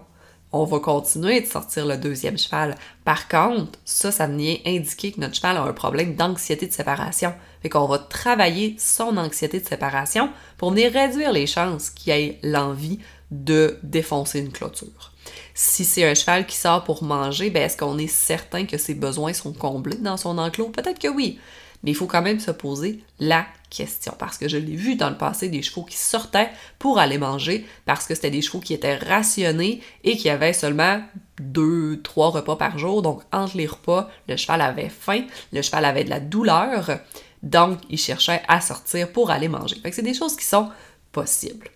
On 0.52 0.64
va 0.64 0.80
continuer 0.80 1.42
de 1.42 1.46
sortir 1.46 1.86
le 1.86 1.96
deuxième 1.96 2.38
cheval. 2.38 2.76
Par 3.06 3.28
contre, 3.28 3.78
ça, 3.86 4.12
ça 4.12 4.26
vient 4.26 4.58
indiquer 4.66 5.12
que 5.12 5.20
notre 5.20 5.36
cheval 5.36 5.58
a 5.58 5.62
un 5.62 5.74
problème 5.74 6.16
d'anxiété 6.16 6.66
de 6.66 6.74
séparation. 6.74 7.34
Fait 7.62 7.70
qu'on 7.70 7.86
va 7.86 8.00
travailler 8.00 8.76
son 8.80 9.18
anxiété 9.18 9.60
de 9.60 9.68
séparation 9.68 10.30
pour 10.58 10.72
venir 10.72 10.92
réduire 10.92 11.32
les 11.32 11.46
chances 11.46 11.92
qu'il 11.92 12.14
ait 12.14 12.40
l'envie 12.42 12.98
de 13.30 13.78
défoncer 13.84 14.40
une 14.40 14.52
clôture. 14.52 15.12
Si 15.54 15.86
c'est 15.86 16.10
un 16.10 16.16
cheval 16.16 16.48
qui 16.48 16.56
sort 16.56 16.84
pour 16.84 17.04
manger, 17.04 17.52
ben 17.52 17.64
est-ce 17.64 17.78
qu'on 17.78 18.00
est 18.00 18.08
certain 18.08 18.66
que 18.66 18.80
ses 18.80 18.96
besoins 18.96 19.34
sont 19.34 19.54
comblés 19.54 19.98
dans 19.98 20.18
son 20.18 20.40
enclos? 20.40 20.70
Peut-être 20.70 21.00
que 21.00 21.10
oui. 21.10 21.40
Mais 21.84 21.92
il 21.92 21.96
faut 21.96 22.08
quand 22.08 22.22
même 22.22 22.40
se 22.40 22.52
poser 22.52 23.04
la 23.20 23.46
question. 23.70 24.14
Parce 24.18 24.38
que 24.38 24.48
je 24.48 24.58
l'ai 24.58 24.76
vu 24.76 24.96
dans 24.96 25.10
le 25.10 25.18
passé 25.18 25.50
des 25.50 25.62
chevaux 25.62 25.84
qui 25.84 25.98
sortaient 25.98 26.50
pour 26.78 27.00
aller 27.00 27.18
manger 27.18 27.66
parce 27.86 28.06
que 28.06 28.16
c'était 28.16 28.32
des 28.32 28.42
chevaux 28.42 28.60
qui 28.60 28.74
étaient 28.74 28.98
rationnés 28.98 29.82
et 30.04 30.18
qui 30.18 30.30
avaient 30.30 30.54
seulement 30.54 31.02
deux, 31.40 32.02
trois 32.02 32.30
repas 32.30 32.56
par 32.56 32.78
jour. 32.78 33.02
Donc, 33.02 33.22
entre 33.32 33.58
les 33.58 33.68
repas, 33.68 34.10
le 34.28 34.36
cheval 34.36 34.62
avait 34.62 34.90
faim, 34.90 35.24
le 35.54 35.62
cheval 35.62 35.86
avait 35.86 36.04
de 36.04 36.10
la 36.10 36.20
douleur. 36.20 37.00
Donc, 37.44 37.80
il 37.90 37.98
cherchait 37.98 38.42
à 38.48 38.60
sortir 38.60 39.12
pour 39.12 39.32
aller 39.32 39.48
manger. 39.48 39.78
Fait 39.82 39.90
que 39.90 39.96
c'est 39.96 40.02
des 40.02 40.14
choses 40.14 40.36
qui 40.36 40.46
sont 40.46 40.70
possibles. 41.12 41.70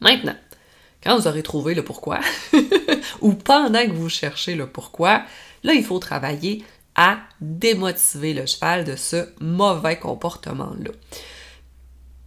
Maintenant, 0.00 0.34
quand 1.02 1.16
vous 1.18 1.28
aurez 1.28 1.42
trouvé 1.42 1.74
le 1.74 1.84
pourquoi, 1.84 2.20
ou 3.20 3.34
pendant 3.34 3.84
que 3.84 3.92
vous 3.92 4.08
cherchez 4.08 4.54
le 4.54 4.66
pourquoi, 4.66 5.22
là, 5.62 5.74
il 5.74 5.84
faut 5.84 5.98
travailler 5.98 6.64
à 6.96 7.18
démotiver 7.40 8.34
le 8.34 8.46
cheval 8.46 8.84
de 8.84 8.96
ce 8.96 9.28
mauvais 9.40 9.98
comportement-là. 9.98 10.90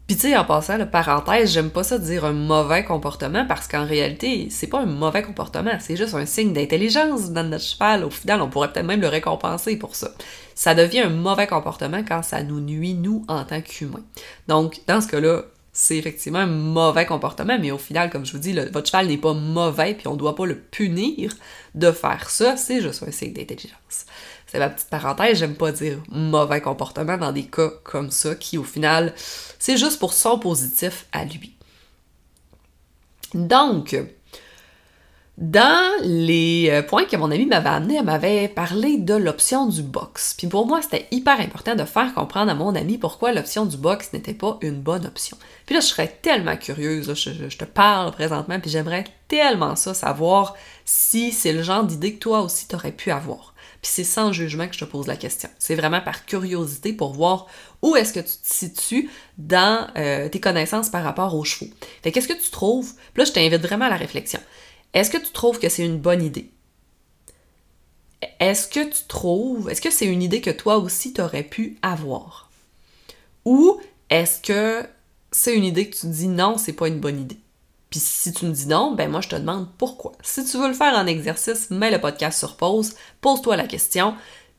Puis 0.08 0.16
tu 0.16 0.22
sais, 0.22 0.38
en 0.38 0.46
passant, 0.46 0.78
la 0.78 0.86
parenthèse, 0.86 1.52
j'aime 1.52 1.70
pas 1.70 1.84
ça 1.84 2.00
dire 2.00 2.24
un 2.24 2.32
mauvais 2.32 2.86
comportement 2.86 3.46
parce 3.46 3.68
qu'en 3.68 3.86
réalité, 3.86 4.48
c'est 4.50 4.68
pas 4.68 4.80
un 4.80 4.86
mauvais 4.86 5.22
comportement, 5.22 5.72
c'est 5.82 5.98
juste 5.98 6.14
un 6.14 6.26
signe 6.26 6.54
d'intelligence 6.54 7.32
dans 7.32 7.44
notre 7.44 7.66
cheval. 7.66 8.06
Au 8.06 8.10
final, 8.10 8.42
on 8.42 8.50
pourrait 8.50 8.72
peut-être 8.72 8.86
même 8.86 9.02
le 9.02 9.10
récompenser 9.10 9.78
pour 9.78 9.96
ça. 9.96 10.12
Ça 10.56 10.76
devient 10.76 11.02
un 11.02 11.10
mauvais 11.10 11.46
comportement 11.46 12.04
quand 12.08 12.24
ça 12.24 12.42
nous 12.42 12.62
nuit, 12.62 12.94
nous, 12.94 13.26
en 13.28 13.44
tant 13.44 13.62
qu'humains. 13.62 14.06
Donc, 14.48 14.80
dans 14.88 15.02
ce 15.02 15.10
cas-là, 15.10 15.42
c'est 15.74 15.98
effectivement 15.98 16.40
un 16.40 16.48
mauvais 16.48 17.06
comportement, 17.06 17.60
mais 17.60 17.72
au 17.72 17.78
final, 17.78 18.10
comme 18.10 18.26
je 18.26 18.32
vous 18.32 18.40
dis, 18.40 18.54
votre 18.54 18.88
cheval 18.88 19.08
n'est 19.08 19.18
pas 19.18 19.34
mauvais, 19.34 19.94
puis 19.94 20.08
on 20.08 20.14
ne 20.14 20.18
doit 20.18 20.36
pas 20.36 20.46
le 20.46 20.58
punir 20.58 21.34
de 21.76 21.92
faire 21.92 22.30
ça, 22.30 22.56
c'est 22.56 22.82
juste 22.82 23.04
un 23.06 23.12
signe 23.12 23.34
d'intelligence. 23.34 24.06
C'est 24.48 24.60
ma 24.60 24.70
petite 24.70 24.90
parenthèse, 24.90 25.40
j'aime 25.40 25.56
pas 25.56 25.72
dire 25.72 26.00
mauvais 26.10 26.62
comportement 26.62 27.18
dans 27.18 27.32
des 27.32 27.44
cas 27.44 27.70
comme 27.84 28.12
ça, 28.12 28.34
qui 28.36 28.58
au 28.58 28.64
final, 28.64 29.14
c'est 29.60 29.78
juste 29.78 30.00
pour 30.00 30.14
son 30.14 30.40
positif 30.40 31.06
à 31.12 31.26
lui. 31.26 31.54
Donc, 33.34 33.96
dans 35.38 36.02
les 36.02 36.70
euh, 36.72 36.82
points 36.82 37.06
que 37.06 37.16
mon 37.16 37.30
ami 37.30 37.46
m'avait 37.46 37.70
amené, 37.70 37.98
elle 37.98 38.06
m'avait 38.06 38.48
parlé 38.48 38.98
de 38.98 39.14
l'option 39.14 39.68
du 39.68 39.84
box. 39.84 40.34
Puis 40.36 40.48
pour 40.48 40.66
moi, 40.66 40.82
c'était 40.82 41.08
hyper 41.12 41.40
important 41.40 41.76
de 41.76 41.84
faire 41.84 42.12
comprendre 42.16 42.50
à 42.50 42.56
mon 42.56 42.74
ami 42.74 42.98
pourquoi 42.98 43.32
l'option 43.32 43.68
du 43.68 43.78
box 43.78 44.14
n'était 44.14 44.34
pas 44.34 44.58
une 44.62 44.82
bonne 44.82 45.06
option. 45.06 45.38
Puis 45.68 45.76
là, 45.76 45.82
je 45.82 45.86
serais 45.86 46.08
tellement 46.24 46.58
curieuse, 46.58 47.14
je, 47.14 47.56
te 47.56 47.66
parle 47.66 48.12
présentement, 48.14 48.60
puis 48.60 48.72
j'aimerais 48.72 49.04
tellement 49.28 49.76
ça, 49.76 49.94
savoir 49.94 50.56
si 50.86 51.32
c'est 51.32 51.54
le 51.54 51.62
genre 51.62 51.84
d'idée 51.84 52.16
que 52.16 52.20
toi 52.20 52.42
aussi 52.42 52.68
t'aurais 52.68 52.92
pu 52.92 53.12
avoir. 53.12 53.54
C'est 53.90 54.04
sans 54.04 54.34
jugement 54.34 54.68
que 54.68 54.74
je 54.74 54.80
te 54.80 54.86
pose 54.86 55.08
la 55.08 55.16
question. 55.16 55.50
C'est 55.60 55.76
vraiment 55.76 56.02
par 56.02 56.26
curiosité 56.26 56.94
pour 56.94 57.14
voir 57.14 57.48
où 57.82 57.96
est-ce 57.96 58.14
que 58.14 58.20
tu 58.20 58.26
te 58.26 58.54
situes 58.54 59.10
dans 59.38 59.88
euh, 59.96 60.30
tes 60.30 60.40
connaissances 60.40 60.90
par 60.90 61.04
rapport 61.04 61.34
aux 61.34 61.44
chevaux. 61.44 61.72
Fait 62.04 62.12
qu'est-ce 62.12 62.28
que 62.28 62.34
tu 62.34 62.52
trouves? 62.52 62.94
Puis 63.14 63.24
là, 63.24 63.26
je 63.26 63.32
t'invite 63.32 63.62
vraiment 63.62 63.86
à 63.86 63.90
la 63.90 63.96
réflexion. 63.96 64.40
Est-ce 64.94 65.10
que 65.10 65.18
tu 65.18 65.32
trouves 65.32 65.58
que 65.60 65.70
c'est 65.70 65.86
une 65.86 66.00
bonne 66.00 66.22
idée? 66.22 66.52
Est-ce 68.40 68.68
que 68.68 68.84
tu 68.84 69.08
trouves, 69.08 69.70
est-ce 69.70 69.82
que 69.82 69.92
c'est 69.92 70.06
une 70.06 70.22
idée 70.22 70.42
que 70.42 70.50
toi 70.50 70.78
aussi 70.78 71.14
tu 71.14 71.22
aurais 71.22 71.44
pu 71.44 71.78
avoir? 71.82 72.52
Ou 73.46 73.80
est-ce 74.10 74.42
que 74.42 74.88
c'est 75.32 75.56
une 75.56 75.64
idée 75.64 75.90
que 75.90 75.96
tu 75.96 76.08
dis 76.08 76.28
non, 76.28 76.58
c'est 76.58 76.74
pas 76.74 76.88
une 76.88 77.00
bonne 77.00 77.22
idée? 77.22 77.40
Puis 77.90 78.00
si 78.00 78.34
tu 78.34 78.46
me 78.46 78.52
dis 78.52 78.68
non, 78.68 78.94
ben 78.96 79.10
moi 79.10 79.22
je 79.22 79.30
te 79.30 79.36
demande 79.36 79.68
pourquoi. 79.78 80.12
Si 80.22 80.44
tu 80.46 80.58
veux 80.58 80.68
le 80.68 80.74
faire 80.74 80.94
en 80.94 81.08
exercice, 81.08 81.70
mets 81.70 81.92
le 81.92 82.00
podcast 82.00 82.38
sur 82.38 82.58
pause, 82.58 82.96
pose-toi 83.22 83.56
la 83.56 83.68
question, 83.68 84.16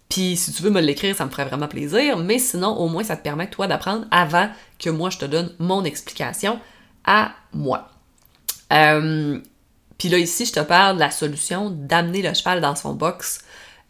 puis 0.09 0.37
si 0.37 0.53
tu 0.53 0.63
veux 0.63 0.71
me 0.71 0.81
l'écrire, 0.81 1.15
ça 1.15 1.27
me 1.27 1.31
ferait 1.31 1.45
vraiment 1.45 1.69
plaisir, 1.69 2.17
mais 2.17 2.39
sinon 2.39 2.77
au 2.79 2.89
moins 2.89 3.05
ça 3.05 3.17
te 3.17 3.23
permet 3.23 3.51
toi 3.51 3.67
d'apprendre 3.67 4.07
avant 4.11 4.49
que 4.79 4.89
moi 4.91 5.11
je 5.11 5.19
te 5.19 5.25
donne 5.27 5.55
mon 5.59 5.85
explication 5.85 6.59
à 7.05 7.33
moi. 7.53 7.91
Euh, 8.73 9.41
puis 9.99 10.09
là, 10.09 10.19
ici, 10.19 10.47
je 10.47 10.53
te 10.53 10.61
parle 10.61 10.95
de 10.95 11.01
la 11.01 11.11
solution 11.11 11.71
d'amener 11.71 12.23
le 12.23 12.33
cheval 12.33 12.61
dans 12.61 12.77
son 12.77 12.95
box 12.95 13.41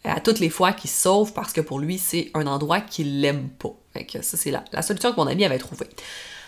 euh, 0.05 0.09
à 0.09 0.19
toutes 0.19 0.39
les 0.39 0.49
fois 0.49 0.73
qu'il 0.73 0.89
sauve 0.89 1.33
parce 1.33 1.53
que 1.53 1.61
pour 1.61 1.79
lui, 1.79 1.99
c'est 1.99 2.31
un 2.33 2.47
endroit 2.47 2.81
qu'il 2.81 3.21
l'aime 3.21 3.49
pas. 3.49 3.73
Fait 3.93 4.05
que 4.05 4.21
ça, 4.21 4.35
c'est 4.35 4.51
la, 4.51 4.63
la, 4.71 4.81
solution 4.81 5.11
que 5.11 5.17
mon 5.17 5.27
ami 5.27 5.45
avait 5.45 5.59
trouvée. 5.59 5.89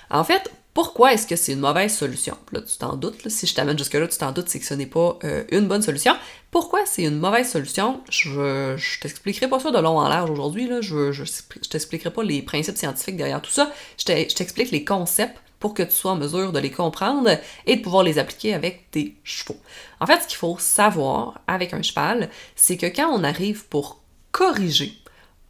En 0.10 0.24
fait, 0.24 0.52
pourquoi 0.74 1.14
est-ce 1.14 1.28
que 1.28 1.36
c'est 1.36 1.52
une 1.54 1.60
mauvaise 1.60 1.94
solution? 1.94 2.38
Là, 2.54 2.62
tu 2.62 2.78
t'en 2.78 2.96
doutes, 2.96 3.28
si 3.28 3.46
je 3.46 3.54
t'amène 3.54 3.78
jusque-là, 3.78 4.08
tu 4.08 4.18
t'en 4.18 4.32
doutes, 4.32 4.48
c'est 4.48 4.60
que 4.60 4.66
ce 4.66 4.74
n'est 4.74 4.86
pas 4.86 5.20
euh, 5.26 5.44
une 5.52 5.68
bonne 5.68 5.82
solution. 5.82 6.16
Pourquoi 6.50 6.86
c'est 6.86 7.04
une 7.04 7.20
mauvaise 7.20 7.50
solution? 7.50 8.02
Je, 8.10 8.78
t'expliquerai 9.02 9.50
pas 9.50 9.60
ça 9.60 9.72
de 9.72 9.80
long 9.80 10.00
en 10.00 10.08
large 10.08 10.30
aujourd'hui, 10.30 10.70
je, 10.82 11.12
je 11.12 11.24
t'expliquerai 11.70 12.12
pas 12.12 12.24
les 12.24 12.42
principes 12.42 12.78
scientifiques 12.78 13.18
derrière 13.18 13.42
tout 13.42 13.52
ça. 13.52 13.72
Je 13.98 14.06
t'explique 14.06 14.72
les 14.72 14.86
concepts 14.86 15.38
pour 15.62 15.74
que 15.74 15.84
tu 15.84 15.92
sois 15.92 16.12
en 16.12 16.16
mesure 16.16 16.52
de 16.52 16.60
les 16.60 16.72
comprendre 16.72 17.30
et 17.66 17.76
de 17.78 17.82
pouvoir 17.82 18.04
les 18.04 18.18
appliquer 18.18 18.54
avec 18.54 18.90
tes 18.92 19.16
chevaux. 19.24 19.60
En 20.00 20.08
fait, 20.08 20.24
ce 20.24 20.28
qu'il 20.28 20.38
faut 20.38 20.58
savoir 20.58 21.40
avec 21.48 21.74
un 21.74 21.82
cheval, 21.82 22.30
c'est 22.56 22.78
que 22.78 22.88
quand 22.88 23.10
on 23.10 23.24
arrive 23.24 23.66
pour 23.68 24.02
corriger 24.32 24.94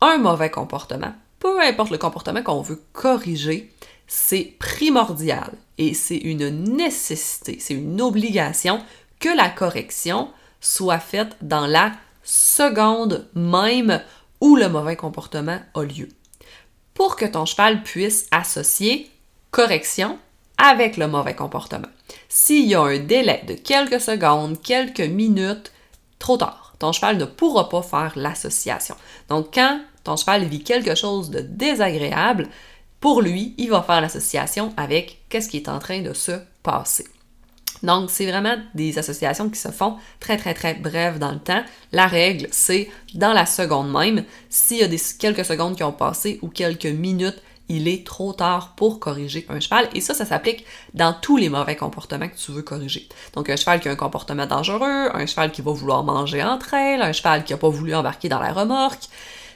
un 0.01 0.17
mauvais 0.17 0.51
comportement, 0.51 1.13
peu 1.39 1.59
importe 1.61 1.91
le 1.91 1.97
comportement 1.97 2.43
qu'on 2.43 2.61
veut 2.61 2.83
corriger, 2.91 3.71
c'est 4.13 4.55
primordial 4.59 5.53
et 5.77 5.93
c'est 5.93 6.17
une 6.17 6.49
nécessité, 6.49 7.59
c'est 7.61 7.75
une 7.75 8.01
obligation 8.01 8.83
que 9.21 9.29
la 9.29 9.47
correction 9.47 10.27
soit 10.59 10.99
faite 10.99 11.37
dans 11.41 11.65
la 11.65 11.93
seconde 12.21 13.29
même 13.35 14.01
où 14.41 14.57
le 14.57 14.67
mauvais 14.67 14.97
comportement 14.97 15.59
a 15.73 15.83
lieu. 15.83 16.09
Pour 16.93 17.15
que 17.15 17.23
ton 17.23 17.45
cheval 17.45 17.83
puisse 17.83 18.27
associer 18.31 19.09
correction 19.49 20.19
avec 20.57 20.97
le 20.97 21.07
mauvais 21.07 21.33
comportement. 21.33 21.87
S'il 22.27 22.65
y 22.65 22.75
a 22.75 22.81
un 22.81 22.99
délai 22.99 23.45
de 23.47 23.53
quelques 23.53 24.01
secondes, 24.01 24.61
quelques 24.61 24.99
minutes, 24.99 25.71
trop 26.19 26.35
tard. 26.35 26.73
Ton 26.79 26.91
cheval 26.91 27.15
ne 27.15 27.23
pourra 27.23 27.69
pas 27.69 27.81
faire 27.81 28.11
l'association. 28.17 28.95
Donc, 29.29 29.53
quand 29.53 29.79
ton 30.03 30.17
cheval 30.17 30.43
vit 30.43 30.63
quelque 30.63 30.95
chose 30.95 31.29
de 31.29 31.39
désagréable, 31.39 32.49
pour 33.01 33.21
lui, 33.21 33.55
il 33.57 33.71
va 33.71 33.81
faire 33.81 33.99
l'association 33.99 34.73
avec 34.77 35.23
qu'est-ce 35.27 35.49
qui 35.49 35.57
est 35.57 35.67
en 35.67 35.79
train 35.79 36.01
de 36.01 36.13
se 36.13 36.33
passer. 36.63 37.07
Donc, 37.81 38.11
c'est 38.11 38.27
vraiment 38.27 38.55
des 38.75 38.99
associations 38.99 39.49
qui 39.49 39.59
se 39.59 39.69
font 39.69 39.95
très, 40.19 40.37
très, 40.37 40.53
très 40.53 40.75
brèves 40.75 41.17
dans 41.17 41.31
le 41.31 41.39
temps. 41.39 41.63
La 41.91 42.05
règle, 42.05 42.47
c'est 42.51 42.89
dans 43.15 43.33
la 43.33 43.47
seconde 43.47 43.91
même. 43.91 44.23
S'il 44.49 44.77
y 44.77 44.83
a 44.83 44.87
des, 44.87 44.99
quelques 45.19 45.45
secondes 45.45 45.75
qui 45.75 45.83
ont 45.83 45.91
passé 45.91 46.37
ou 46.43 46.47
quelques 46.47 46.85
minutes, 46.85 47.41
il 47.69 47.87
est 47.87 48.05
trop 48.05 48.33
tard 48.33 48.75
pour 48.75 48.99
corriger 48.99 49.47
un 49.49 49.59
cheval. 49.59 49.89
Et 49.95 50.01
ça, 50.01 50.13
ça 50.13 50.25
s'applique 50.25 50.63
dans 50.93 51.13
tous 51.13 51.37
les 51.37 51.49
mauvais 51.49 51.75
comportements 51.75 52.27
que 52.27 52.37
tu 52.37 52.51
veux 52.51 52.61
corriger. 52.61 53.09
Donc, 53.33 53.49
un 53.49 53.55
cheval 53.55 53.79
qui 53.79 53.87
a 53.87 53.91
un 53.91 53.95
comportement 53.95 54.45
dangereux, 54.45 55.09
un 55.11 55.25
cheval 55.25 55.51
qui 55.51 55.63
va 55.63 55.71
vouloir 55.71 56.03
manger 56.03 56.43
entre 56.43 56.75
elles, 56.75 57.01
un 57.01 57.13
cheval 57.13 57.43
qui 57.45 57.53
n'a 57.53 57.57
pas 57.57 57.69
voulu 57.69 57.95
embarquer 57.95 58.29
dans 58.29 58.39
la 58.39 58.53
remorque. 58.53 59.05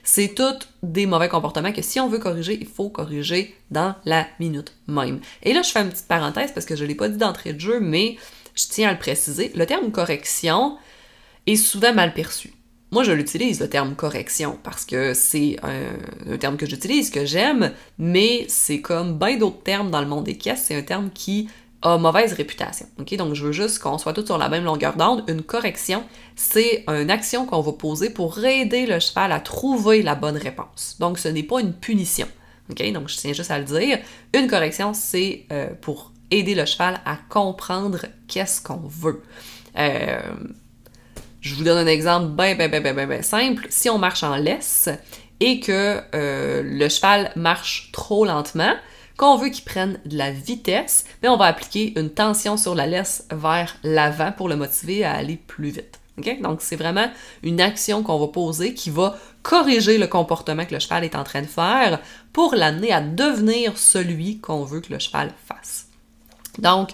C'est 0.06 0.36
tout 0.36 0.44
des 0.84 1.08
mauvais 1.08 1.28
comportements 1.28 1.74
que 1.74 1.82
si 1.82 2.00
on 2.00 2.08
veut 2.08 2.20
corriger, 2.20 2.58
il 2.62 2.68
faut 2.68 2.90
corriger 2.90 3.56
dans 3.72 3.96
la 4.06 4.28
minute 4.40 4.72
même. 4.88 5.20
Et 5.42 5.52
là, 5.52 5.64
je 5.64 5.72
fais 5.72 5.82
une 5.82 5.90
petite 5.90 6.08
parenthèse 6.08 6.52
parce 6.54 6.68
que 6.68 6.76
je 6.76 6.84
ne 6.84 6.90
l'ai 6.90 6.96
pas 6.96 7.10
dit 7.10 7.18
d'entrée 7.18 7.54
de 7.54 7.60
jeu, 7.60 7.80
mais 7.80 8.16
je 8.54 8.66
tiens 8.70 8.90
à 8.90 8.94
le 8.94 9.00
préciser. 9.00 9.52
Le 9.56 9.66
terme 9.66 9.92
correction 9.92 10.78
est 11.48 11.56
souvent 11.56 11.94
mal 11.94 12.14
perçu. 12.14 12.54
Moi, 12.92 13.04
je 13.04 13.12
l'utilise, 13.12 13.60
le 13.60 13.68
terme 13.68 13.96
correction, 13.96 14.60
parce 14.64 14.86
que 14.86 15.16
c'est 15.16 15.58
un, 15.64 16.38
terme 16.38 16.56
que 16.56 16.68
j'utilise, 16.68 17.10
que 17.10 17.26
j'aime, 17.26 17.74
mais 17.98 18.46
c'est 18.48 18.80
comme 18.80 19.18
bien 19.18 19.38
d'autres 19.38 19.64
termes 19.64 19.90
dans 19.90 20.02
le 20.02 20.08
monde 20.08 20.26
des 20.26 20.38
caisses, 20.38 20.66
c'est 20.68 20.76
un 20.76 20.84
terme 20.84 21.10
qui 21.10 21.50
mauvaise 21.86 22.34
réputation. 22.34 22.88
Ok, 23.00 23.16
Donc, 23.16 23.34
je 23.34 23.46
veux 23.46 23.52
juste 23.52 23.80
qu'on 23.80 23.98
soit 23.98 24.14
tous 24.14 24.26
sur 24.26 24.38
la 24.38 24.50
même 24.50 24.64
longueur 24.64 24.96
d'onde. 24.96 25.24
Une 25.28 25.44
correction, 25.44 26.04
c'est 26.36 26.84
une 26.88 27.12
action 27.12 27.46
qu'on 27.46 27.62
va 27.62 27.72
poser 27.74 28.10
pour 28.10 28.44
aider 28.44 28.86
le 28.86 29.00
cheval 29.00 29.32
à 29.32 29.40
trouver 29.40 30.02
la 30.02 30.16
bonne 30.16 30.38
réponse. 30.38 30.98
Donc, 31.00 31.20
ce 31.20 31.28
n'est 31.28 31.44
pas 31.44 31.62
une 31.62 31.74
punition. 31.74 32.28
OK? 32.70 32.92
Donc, 32.92 33.10
je 33.10 33.18
tiens 33.18 33.34
juste 33.34 33.52
à 33.52 33.60
le 33.60 33.66
dire. 33.66 34.00
Une 34.34 34.48
correction, 34.48 34.94
c'est 34.94 35.46
euh, 35.52 35.70
pour 35.82 36.12
aider 36.32 36.56
le 36.56 36.66
cheval 36.66 37.00
à 37.06 37.18
comprendre 37.30 38.06
qu'est-ce 38.28 38.62
qu'on 38.62 38.82
veut. 38.84 39.22
Euh, 39.78 40.20
je 41.42 41.56
vous 41.56 41.64
donne 41.64 41.78
un 41.78 41.90
exemple 41.90 42.30
bien, 42.30 42.56
bien, 42.56 42.68
bien, 42.68 42.82
bien, 42.82 43.06
bien, 43.06 43.22
simple. 43.22 43.68
Si 43.70 43.90
on 43.90 43.98
marche 43.98 44.24
en 44.24 44.36
laisse 44.36 44.90
et 45.40 45.60
que 45.60 46.02
euh, 46.16 46.64
le 46.64 46.90
cheval 46.90 47.32
marche 47.36 47.90
trop 47.92 48.26
lentement, 48.26 48.74
qu'on 49.18 49.38
veut 49.38 49.50
qu'il 49.50 49.64
prenne 49.64 50.00
de 50.06 50.18
la 50.18 50.32
vitesse, 50.32 51.06
mais 51.22 51.30
on 51.30 51.38
va 51.38 51.46
appliquer 51.46 51.98
une 52.00 52.10
tension 52.10 52.58
sur 52.58 52.76
la 52.76 52.88
laisse 52.88 53.26
vers 53.32 53.78
l'avant 53.84 54.32
pour 54.32 54.50
le 54.50 54.56
motiver 54.56 55.04
à 55.04 55.14
aller 55.14 55.38
plus 55.38 55.70
vite. 55.70 56.00
Donc, 56.42 56.62
c'est 56.62 56.78
vraiment 56.78 57.10
une 57.44 57.60
action 57.60 58.02
qu'on 58.02 58.18
va 58.18 58.28
poser 58.28 58.74
qui 58.74 58.90
va 58.90 59.18
corriger 59.44 59.98
le 59.98 60.08
comportement 60.08 60.66
que 60.66 60.74
le 60.74 60.80
cheval 60.80 61.04
est 61.04 61.16
en 61.16 61.26
train 61.26 61.42
de 61.42 61.48
faire 61.48 62.00
pour 62.32 62.56
l'amener 62.56 62.94
à 62.94 63.02
devenir 63.02 63.78
celui 63.78 64.40
qu'on 64.40 64.64
veut 64.64 64.80
que 64.80 64.94
le 64.94 65.00
cheval 65.00 65.34
fasse. 65.46 65.88
Donc, 66.58 66.92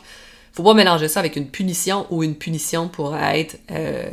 faut 0.54 0.64
pas 0.64 0.74
mélanger 0.74 1.08
ça 1.08 1.20
avec 1.20 1.36
une 1.36 1.50
punition 1.50 2.08
ou 2.10 2.24
une 2.24 2.36
punition 2.36 2.90
pourrait 2.90 3.42
être, 3.42 3.60
euh, 3.70 4.10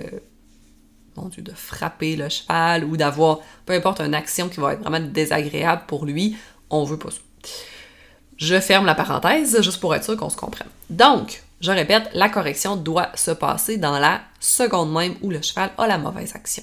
mon 1.16 1.28
Dieu, 1.28 1.42
de 1.42 1.52
frapper 1.52 2.14
le 2.14 2.28
cheval 2.28 2.84
ou 2.84 2.98
d'avoir, 2.98 3.40
peu 3.64 3.72
importe, 3.72 4.00
une 4.00 4.14
action 4.14 4.50
qui 4.50 4.60
va 4.60 4.74
être 4.74 4.80
vraiment 4.80 5.00
désagréable 5.00 5.82
pour 5.86 6.04
lui. 6.04 6.36
On 6.68 6.84
veut 6.84 6.98
pas 6.98 7.10
ça. 7.10 7.20
Je 8.38 8.60
ferme 8.60 8.86
la 8.86 8.94
parenthèse 8.94 9.60
juste 9.62 9.80
pour 9.80 9.94
être 9.94 10.04
sûr 10.04 10.16
qu'on 10.16 10.30
se 10.30 10.36
comprenne. 10.36 10.68
Donc, 10.90 11.42
je 11.60 11.72
répète, 11.72 12.08
la 12.14 12.28
correction 12.28 12.76
doit 12.76 13.10
se 13.16 13.32
passer 13.32 13.78
dans 13.78 13.98
la 13.98 14.20
seconde 14.38 14.92
même 14.92 15.16
où 15.22 15.30
le 15.30 15.42
cheval 15.42 15.72
a 15.76 15.88
la 15.88 15.98
mauvaise 15.98 16.36
action. 16.36 16.62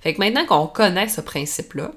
Fait 0.00 0.14
que 0.14 0.20
maintenant 0.20 0.46
qu'on 0.46 0.68
connaît 0.68 1.08
ce 1.08 1.20
principe-là, 1.20 1.90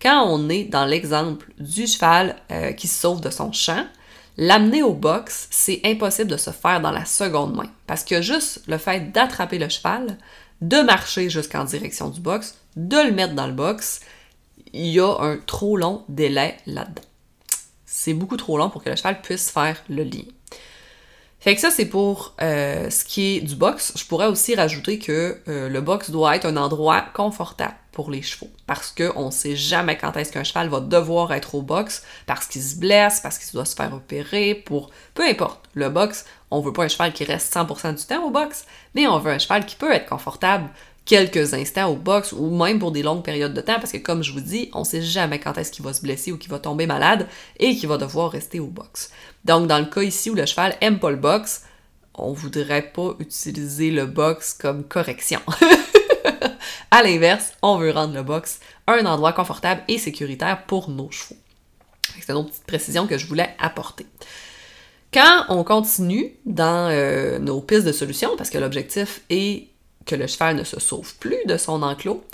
quand 0.00 0.24
on 0.26 0.48
est 0.48 0.64
dans 0.64 0.86
l'exemple 0.86 1.46
du 1.58 1.86
cheval 1.86 2.36
euh, 2.50 2.72
qui 2.72 2.88
se 2.88 2.98
sauve 2.98 3.20
de 3.20 3.28
son 3.28 3.52
champ, 3.52 3.84
l'amener 4.38 4.82
au 4.82 4.94
box, 4.94 5.48
c'est 5.50 5.82
impossible 5.84 6.30
de 6.30 6.38
se 6.38 6.50
faire 6.50 6.80
dans 6.80 6.90
la 6.90 7.04
seconde 7.04 7.54
main. 7.54 7.70
Parce 7.86 8.02
que 8.02 8.22
juste 8.22 8.62
le 8.66 8.78
fait 8.78 9.12
d'attraper 9.12 9.58
le 9.58 9.68
cheval, 9.68 10.16
de 10.62 10.80
marcher 10.80 11.28
jusqu'en 11.28 11.64
direction 11.64 12.08
du 12.08 12.20
box, 12.20 12.54
de 12.76 12.96
le 12.96 13.12
mettre 13.12 13.34
dans 13.34 13.46
le 13.46 13.52
box, 13.52 14.00
il 14.72 14.86
y 14.86 15.00
a 15.00 15.16
un 15.20 15.36
trop 15.36 15.76
long 15.76 16.04
délai 16.08 16.56
là-dedans. 16.64 17.02
C'est 17.92 18.14
beaucoup 18.14 18.36
trop 18.36 18.56
long 18.56 18.70
pour 18.70 18.84
que 18.84 18.88
le 18.88 18.94
cheval 18.94 19.20
puisse 19.20 19.50
faire 19.50 19.82
le 19.88 20.04
lien. 20.04 20.22
Fait 21.40 21.56
que 21.56 21.60
ça, 21.60 21.70
c'est 21.70 21.86
pour 21.86 22.36
euh, 22.40 22.88
ce 22.88 23.04
qui 23.04 23.36
est 23.36 23.40
du 23.40 23.56
box. 23.56 23.94
Je 23.96 24.04
pourrais 24.04 24.28
aussi 24.28 24.54
rajouter 24.54 25.00
que 25.00 25.40
euh, 25.48 25.68
le 25.68 25.80
box 25.80 26.10
doit 26.10 26.36
être 26.36 26.44
un 26.44 26.56
endroit 26.56 27.00
confortable 27.14 27.74
pour 27.90 28.12
les 28.12 28.22
chevaux. 28.22 28.50
Parce 28.68 28.92
qu'on 28.92 29.26
ne 29.26 29.30
sait 29.32 29.56
jamais 29.56 29.98
quand 29.98 30.16
est-ce 30.16 30.30
qu'un 30.30 30.44
cheval 30.44 30.68
va 30.68 30.78
devoir 30.78 31.32
être 31.32 31.56
au 31.56 31.62
box, 31.62 32.04
parce 32.26 32.46
qu'il 32.46 32.62
se 32.62 32.76
blesse, 32.76 33.18
parce 33.18 33.38
qu'il 33.38 33.52
doit 33.54 33.64
se 33.64 33.74
faire 33.74 33.92
opérer, 33.92 34.54
pour... 34.54 34.90
Peu 35.14 35.26
importe. 35.26 35.68
Le 35.74 35.88
box, 35.88 36.26
on 36.52 36.60
veut 36.60 36.72
pas 36.72 36.84
un 36.84 36.88
cheval 36.88 37.12
qui 37.12 37.24
reste 37.24 37.52
100% 37.52 37.96
du 37.96 38.04
temps 38.04 38.24
au 38.24 38.30
box, 38.30 38.66
mais 38.94 39.08
on 39.08 39.18
veut 39.18 39.32
un 39.32 39.38
cheval 39.38 39.66
qui 39.66 39.74
peut 39.74 39.92
être 39.92 40.08
confortable 40.08 40.68
quelques 41.10 41.54
instants 41.54 41.88
au 41.88 41.96
box 41.96 42.30
ou 42.30 42.56
même 42.56 42.78
pour 42.78 42.92
des 42.92 43.02
longues 43.02 43.24
périodes 43.24 43.52
de 43.52 43.60
temps 43.60 43.80
parce 43.80 43.90
que 43.90 43.98
comme 43.98 44.22
je 44.22 44.30
vous 44.32 44.40
dis, 44.40 44.70
on 44.74 44.84
sait 44.84 45.02
jamais 45.02 45.40
quand 45.40 45.58
est-ce 45.58 45.72
qu'il 45.72 45.84
va 45.84 45.92
se 45.92 46.02
blesser 46.02 46.30
ou 46.30 46.38
qu'il 46.38 46.52
va 46.52 46.60
tomber 46.60 46.86
malade 46.86 47.26
et 47.58 47.74
qu'il 47.74 47.88
va 47.88 47.98
devoir 47.98 48.30
rester 48.30 48.60
au 48.60 48.68
box. 48.68 49.10
Donc 49.44 49.66
dans 49.66 49.80
le 49.80 49.86
cas 49.86 50.02
ici 50.02 50.30
où 50.30 50.36
le 50.36 50.46
cheval 50.46 50.76
aime 50.80 51.00
pas 51.00 51.10
le 51.10 51.16
box, 51.16 51.64
on 52.14 52.32
voudrait 52.32 52.92
pas 52.92 53.16
utiliser 53.18 53.90
le 53.90 54.06
box 54.06 54.52
comme 54.54 54.84
correction. 54.84 55.40
à 56.92 57.02
l'inverse, 57.02 57.54
on 57.60 57.78
veut 57.78 57.90
rendre 57.90 58.14
le 58.14 58.22
box 58.22 58.60
un 58.86 59.04
endroit 59.04 59.32
confortable 59.32 59.82
et 59.88 59.98
sécuritaire 59.98 60.64
pour 60.66 60.90
nos 60.90 61.10
chevaux. 61.10 61.40
C'est 62.20 62.30
une 62.30 62.38
autre 62.38 62.50
petite 62.50 62.66
précision 62.66 63.08
que 63.08 63.18
je 63.18 63.26
voulais 63.26 63.56
apporter. 63.58 64.06
Quand 65.12 65.46
on 65.48 65.64
continue 65.64 66.34
dans 66.46 66.88
euh, 66.88 67.40
nos 67.40 67.60
pistes 67.60 67.84
de 67.84 67.90
solutions, 67.90 68.36
parce 68.36 68.48
que 68.48 68.58
l'objectif 68.58 69.22
est 69.28 69.70
que 70.06 70.14
le 70.14 70.26
cheval 70.26 70.56
ne 70.56 70.64
se 70.64 70.80
sauve 70.80 71.14
plus 71.16 71.44
de 71.46 71.56
son 71.56 71.82
enclos, 71.82 72.24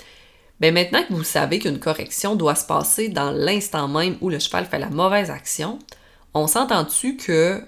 bien 0.61 0.73
maintenant 0.73 1.03
que 1.03 1.13
vous 1.13 1.25
savez 1.25 1.59
qu'une 1.59 1.79
correction 1.79 2.37
doit 2.37 2.55
se 2.55 2.67
passer 2.67 3.09
dans 3.09 3.31
l'instant 3.31 3.89
même 3.89 4.17
où 4.21 4.31
le 4.31 4.39
cheval 4.39 4.67
fait 4.67 4.79
la 4.79 4.91
mauvaise 4.91 5.31
action, 5.31 5.79
on 6.35 6.47
s'entend-tu 6.47 7.17
que 7.17 7.63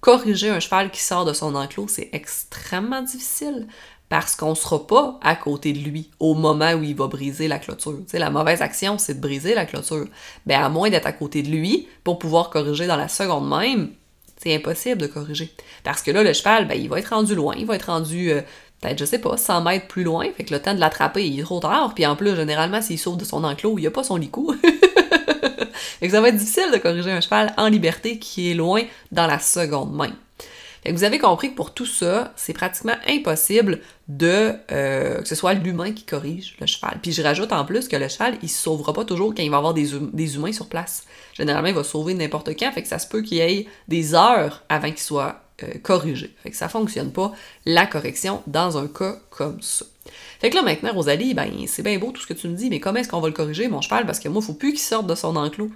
corriger 0.00 0.50
un 0.50 0.60
cheval 0.60 0.90
qui 0.90 1.00
sort 1.00 1.24
de 1.24 1.32
son 1.32 1.54
enclos, 1.54 1.88
c'est 1.88 2.10
extrêmement 2.12 3.02
difficile? 3.02 3.66
Parce 4.08 4.36
qu'on 4.36 4.50
ne 4.50 4.54
sera 4.54 4.86
pas 4.86 5.20
à 5.22 5.36
côté 5.36 5.74
de 5.74 5.80
lui 5.80 6.10
au 6.18 6.34
moment 6.34 6.72
où 6.72 6.82
il 6.82 6.96
va 6.96 7.08
briser 7.08 7.46
la 7.46 7.58
clôture. 7.58 7.98
La 8.14 8.30
mauvaise 8.30 8.62
action, 8.62 8.96
c'est 8.96 9.14
de 9.14 9.20
briser 9.20 9.54
la 9.54 9.66
clôture. 9.66 10.06
Ben, 10.46 10.62
à 10.62 10.70
moins 10.70 10.88
d'être 10.88 11.06
à 11.06 11.12
côté 11.12 11.42
de 11.42 11.48
lui 11.48 11.88
pour 12.04 12.18
pouvoir 12.18 12.48
corriger 12.48 12.86
dans 12.86 12.96
la 12.96 13.08
seconde 13.08 13.50
même, 13.50 13.90
c'est 14.38 14.54
impossible 14.54 14.98
de 14.98 15.08
corriger. 15.08 15.52
Parce 15.84 16.00
que 16.00 16.10
là, 16.10 16.22
le 16.22 16.32
cheval, 16.32 16.66
ben, 16.66 16.80
il 16.80 16.88
va 16.88 17.00
être 17.00 17.14
rendu 17.14 17.34
loin, 17.34 17.54
il 17.58 17.66
va 17.66 17.76
être 17.76 17.90
rendu 17.90 18.30
euh, 18.30 18.40
peut-être, 18.80 18.98
je 18.98 19.04
sais 19.04 19.18
pas, 19.18 19.36
100 19.36 19.62
mètres 19.62 19.86
plus 19.86 20.04
loin, 20.04 20.26
fait 20.36 20.44
que 20.44 20.54
le 20.54 20.60
temps 20.60 20.74
de 20.74 20.80
l'attraper, 20.80 21.26
il 21.26 21.38
est 21.38 21.42
trop 21.42 21.60
tard, 21.60 21.92
puis 21.94 22.06
en 22.06 22.16
plus, 22.16 22.34
généralement, 22.36 22.82
s'il 22.82 22.98
sauve 22.98 23.16
de 23.16 23.24
son 23.24 23.44
enclos, 23.44 23.78
il 23.78 23.86
a 23.86 23.90
pas 23.90 24.04
son 24.04 24.16
licou. 24.16 24.54
fait 26.00 26.06
que 26.06 26.12
ça 26.12 26.20
va 26.20 26.28
être 26.28 26.36
difficile 26.36 26.70
de 26.72 26.78
corriger 26.78 27.10
un 27.10 27.20
cheval 27.20 27.52
en 27.56 27.68
liberté 27.68 28.18
qui 28.18 28.50
est 28.50 28.54
loin 28.54 28.82
dans 29.12 29.26
la 29.26 29.38
seconde 29.38 29.92
main. 29.92 30.12
Fait 30.82 30.90
que 30.90 30.96
vous 30.96 31.04
avez 31.04 31.18
compris 31.18 31.50
que 31.50 31.56
pour 31.56 31.74
tout 31.74 31.86
ça, 31.86 32.32
c'est 32.36 32.52
pratiquement 32.52 32.94
impossible 33.08 33.80
de 34.06 34.52
euh, 34.70 35.20
que 35.20 35.28
ce 35.28 35.34
soit 35.34 35.54
l'humain 35.54 35.92
qui 35.92 36.04
corrige 36.04 36.56
le 36.60 36.66
cheval. 36.66 36.98
Puis 37.02 37.12
je 37.12 37.20
rajoute 37.20 37.52
en 37.52 37.64
plus 37.64 37.88
que 37.88 37.96
le 37.96 38.08
cheval, 38.08 38.38
il 38.42 38.48
se 38.48 38.62
sauvera 38.62 38.92
pas 38.92 39.04
toujours 39.04 39.34
quand 39.34 39.42
il 39.42 39.50
va 39.50 39.56
avoir 39.56 39.74
des, 39.74 39.94
hum-, 39.94 40.12
humains 40.16 40.52
sur 40.52 40.68
place. 40.68 41.04
Généralement, 41.34 41.68
il 41.68 41.74
va 41.74 41.84
sauver 41.84 42.14
n'importe 42.14 42.50
quand, 42.58 42.70
fait 42.72 42.82
que 42.82 42.88
ça 42.88 42.98
se 42.98 43.08
peut 43.08 43.22
qu'il 43.22 43.38
y 43.38 43.40
ait 43.40 43.66
des 43.88 44.14
heures 44.14 44.62
avant 44.68 44.88
qu'il 44.88 45.00
soit 45.00 45.47
euh, 45.64 45.74
corriger. 45.82 46.32
Fait 46.42 46.50
que 46.50 46.56
ça 46.56 46.68
fonctionne 46.68 47.10
pas, 47.10 47.32
la 47.66 47.86
correction, 47.86 48.42
dans 48.46 48.78
un 48.78 48.86
cas 48.86 49.18
comme 49.30 49.60
ça. 49.60 49.84
Fait 50.40 50.50
que 50.50 50.54
là, 50.54 50.62
maintenant, 50.62 50.92
Rosalie, 50.92 51.34
ben, 51.34 51.50
c'est 51.66 51.82
bien 51.82 51.98
beau 51.98 52.12
tout 52.12 52.22
ce 52.22 52.28
que 52.28 52.32
tu 52.32 52.48
me 52.48 52.54
dis, 52.54 52.70
mais 52.70 52.78
comment 52.78 53.00
est-ce 53.00 53.08
qu'on 53.08 53.20
va 53.20 53.26
le 53.26 53.34
corriger, 53.34 53.66
mon 53.66 53.80
cheval? 53.80 54.06
Parce 54.06 54.20
que 54.20 54.28
moi, 54.28 54.40
il 54.40 54.46
faut 54.46 54.54
plus 54.54 54.70
qu'il 54.70 54.80
sorte 54.80 55.08
de 55.08 55.16
son 55.16 55.34
enclos. 55.34 55.70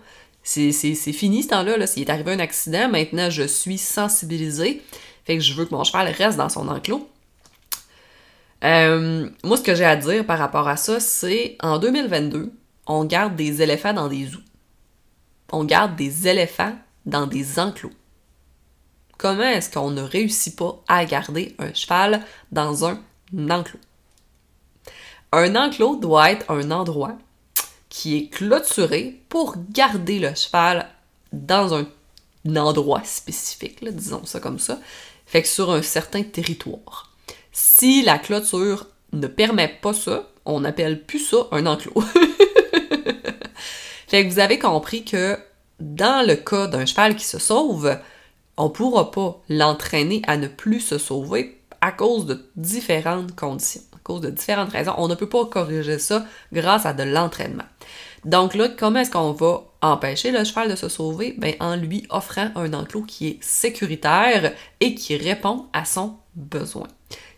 C'est 0.45 0.73
fini 0.73 1.43
ce 1.43 1.49
temps-là. 1.49 1.77
Là. 1.77 1.87
S'il 1.87 2.03
est 2.03 2.11
arrivé 2.11 2.33
un 2.33 2.39
accident, 2.39 2.89
maintenant, 2.89 3.29
je 3.29 3.43
suis 3.43 3.79
sensibilisée. 3.79 4.83
Fait 5.25 5.37
que 5.37 5.43
je 5.43 5.55
veux 5.55 5.65
que 5.65 5.75
mon 5.75 5.85
cheval 5.85 6.09
reste 6.09 6.39
dans 6.39 6.49
son 6.49 6.69
enclos. 6.69 7.09
Euh, 8.63 9.29
moi, 9.43 9.57
ce 9.57 9.63
que 9.63 9.75
j'ai 9.75 9.85
à 9.85 9.97
dire 9.97 10.25
par 10.25 10.39
rapport 10.39 10.69
à 10.69 10.77
ça, 10.77 11.01
c'est 11.01 11.57
en 11.61 11.79
2022, 11.79 12.53
on 12.87 13.05
garde 13.05 13.35
des 13.35 13.63
éléphants 13.63 13.95
dans 13.95 14.09
des 14.09 14.27
zoos. 14.27 14.39
On 15.51 15.65
garde 15.65 15.97
des 15.97 16.29
éléphants 16.29 16.75
dans 17.05 17.27
des 17.27 17.59
enclos 17.59 17.91
comment 19.23 19.45
est-ce 19.45 19.71
qu'on 19.71 19.93
ne 19.93 20.03
réussit 20.03 20.57
pas 20.57 20.83
à 20.89 21.05
garder 21.05 21.55
un 21.61 21.73
cheval 21.73 22.27
dans 22.51 22.85
un 22.85 22.99
enclos? 23.49 23.79
Un 25.31 25.55
enclos 25.55 25.95
doit 25.95 26.33
être 26.33 26.51
un 26.51 26.73
endroit 26.73 27.17
qui 27.89 28.17
est 28.17 28.27
clôturé 28.31 29.21
pour 29.29 29.55
garder 29.71 30.19
le 30.19 30.35
cheval 30.35 30.89
dans 31.33 31.73
un 31.73 31.87
endroit 32.57 33.05
spécifique, 33.05 33.79
disons 33.95 34.27
ça 34.27 34.41
comme 34.41 34.59
ça, 34.59 34.81
fait 35.25 35.43
que 35.43 35.49
sur 35.49 35.71
un 35.71 35.83
certain 35.83 36.25
territoire. 36.25 37.13
Si 37.53 38.03
la 38.03 38.19
clôture 38.19 38.89
ne 39.13 39.29
permet 39.29 39.69
pas 39.69 39.95
ça, 39.95 40.29
on 40.45 40.61
n'appelle 40.61 41.01
plus 41.01 41.21
ça 41.21 41.47
un 41.53 41.67
enclos. 41.67 41.93
fait 44.09 44.27
que 44.27 44.33
vous 44.33 44.41
avez 44.41 44.59
compris 44.59 45.05
que 45.05 45.39
dans 45.79 46.27
le 46.27 46.35
cas 46.35 46.67
d'un 46.67 46.87
cheval 46.87 47.15
qui 47.15 47.25
se 47.25 47.39
sauve, 47.39 47.97
on 48.57 48.65
ne 48.65 48.69
pourra 48.69 49.11
pas 49.11 49.41
l'entraîner 49.49 50.23
à 50.27 50.37
ne 50.37 50.49
plus 50.49 50.81
se 50.81 50.99
sauver 50.99 51.59
à 51.81 51.91
cause 51.91 52.27
de 52.27 52.45
différentes 52.57 53.35
conditions, 53.35 53.83
à 53.95 53.99
cause 54.03 54.21
de 54.21 54.31
différentes 54.31 54.73
raisons. 54.73 54.95
On 54.99 55.09
ne 55.09 55.15
peut 55.15 55.29
pas 55.29 55.47
corriger 55.47 55.99
ça 55.99 56.25
grâce 56.53 56.87
à 56.87 56.93
de 56.93 57.03
l'entraînement. 57.03 57.65
Donc 58.25 58.55
là, 58.55 58.69
comment 58.69 59.01
est-ce 59.01 59.11
qu'on 59.11 59.33
va 59.33 59.65
empêcher 59.81 60.31
le 60.31 60.45
cheval 60.45 60.71
de 60.71 60.77
se 60.77 60.89
sauver? 60.89 61.35
Ben, 61.39 61.55
en 61.59 61.75
lui 61.75 62.07
offrant 62.09 62.51
un 62.55 62.73
enclos 62.73 63.03
qui 63.03 63.29
est 63.29 63.43
sécuritaire 63.43 64.53
et 64.81 64.95
qui 64.95 65.17
répond 65.17 65.67
à 65.73 65.85
son 65.85 66.17
besoin. 66.37 66.87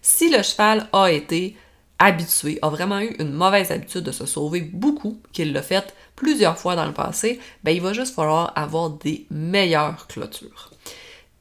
Si 0.03 0.29
le 0.29 0.43
cheval 0.43 0.89
a 0.93 1.11
été 1.11 1.57
habitué, 1.99 2.59
a 2.61 2.69
vraiment 2.69 3.01
eu 3.01 3.17
une 3.19 3.33
mauvaise 3.33 3.71
habitude 3.71 4.03
de 4.03 4.13
se 4.13 4.27
sauver 4.27 4.61
beaucoup, 4.61 5.19
qu'il 5.33 5.55
l'a 5.55 5.63
fait 5.63 5.95
plusieurs 6.17 6.59
fois 6.59 6.77
dans 6.77 6.85
le 6.85 6.93
passé, 6.93 7.41
ben 7.63 7.71
il 7.71 7.81
va 7.81 7.95
juste 7.95 8.15
falloir 8.15 8.53
avoir 8.57 8.91
des 8.91 9.27
meilleures 9.31 10.07
clôtures 10.07 10.71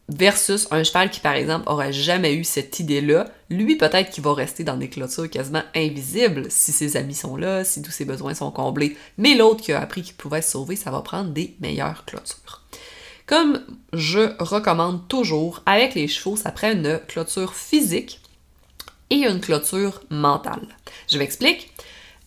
versus 0.10 0.68
un 0.72 0.84
cheval 0.84 1.10
qui, 1.10 1.20
par 1.20 1.34
exemple, 1.34 1.68
aurait 1.68 1.94
jamais 1.94 2.34
eu 2.34 2.44
cette 2.44 2.80
idée-là, 2.80 3.28
lui, 3.50 3.78
peut-être 3.78 4.10
qu'il 4.10 4.24
va 4.24 4.34
rester 4.34 4.64
dans 4.64 4.78
des 4.78 4.90
clôtures 4.90 5.30
quasiment 5.30 5.64
invisibles 5.76 6.48
si 6.50 6.72
ses 6.72 6.98
amis 6.98 7.16
sont 7.16 7.38
là, 7.38 7.64
si 7.64 7.82
tous 7.82 7.92
ses 7.92 8.06
besoins 8.06 8.34
sont 8.34 8.52
comblés. 8.52 8.98
Mais 9.18 9.36
l'autre 9.36 9.62
qui 9.62 9.72
a 9.72 9.82
appris 9.82 10.02
qu'il 10.02 10.16
pouvait 10.16 10.42
se 10.42 10.52
sauver, 10.52 10.76
ça 10.76 10.92
va 10.92 11.02
prendre 11.02 11.30
des 11.32 11.56
meilleures 11.62 12.06
clôtures. 12.06 12.62
Comme 13.26 13.64
je 13.94 14.36
recommande 14.40 15.08
toujours, 15.08 15.62
avec 15.66 15.96
les 15.96 16.08
chevaux, 16.10 16.36
ça 16.36 16.52
prend 16.52 16.72
une 16.72 17.00
clôture 17.08 17.54
physique 17.54 18.20
et 19.10 19.26
une 19.26 19.40
clôture 19.40 20.02
mentale. 20.10 20.68
Je 21.10 21.18
m'explique. 21.18 21.72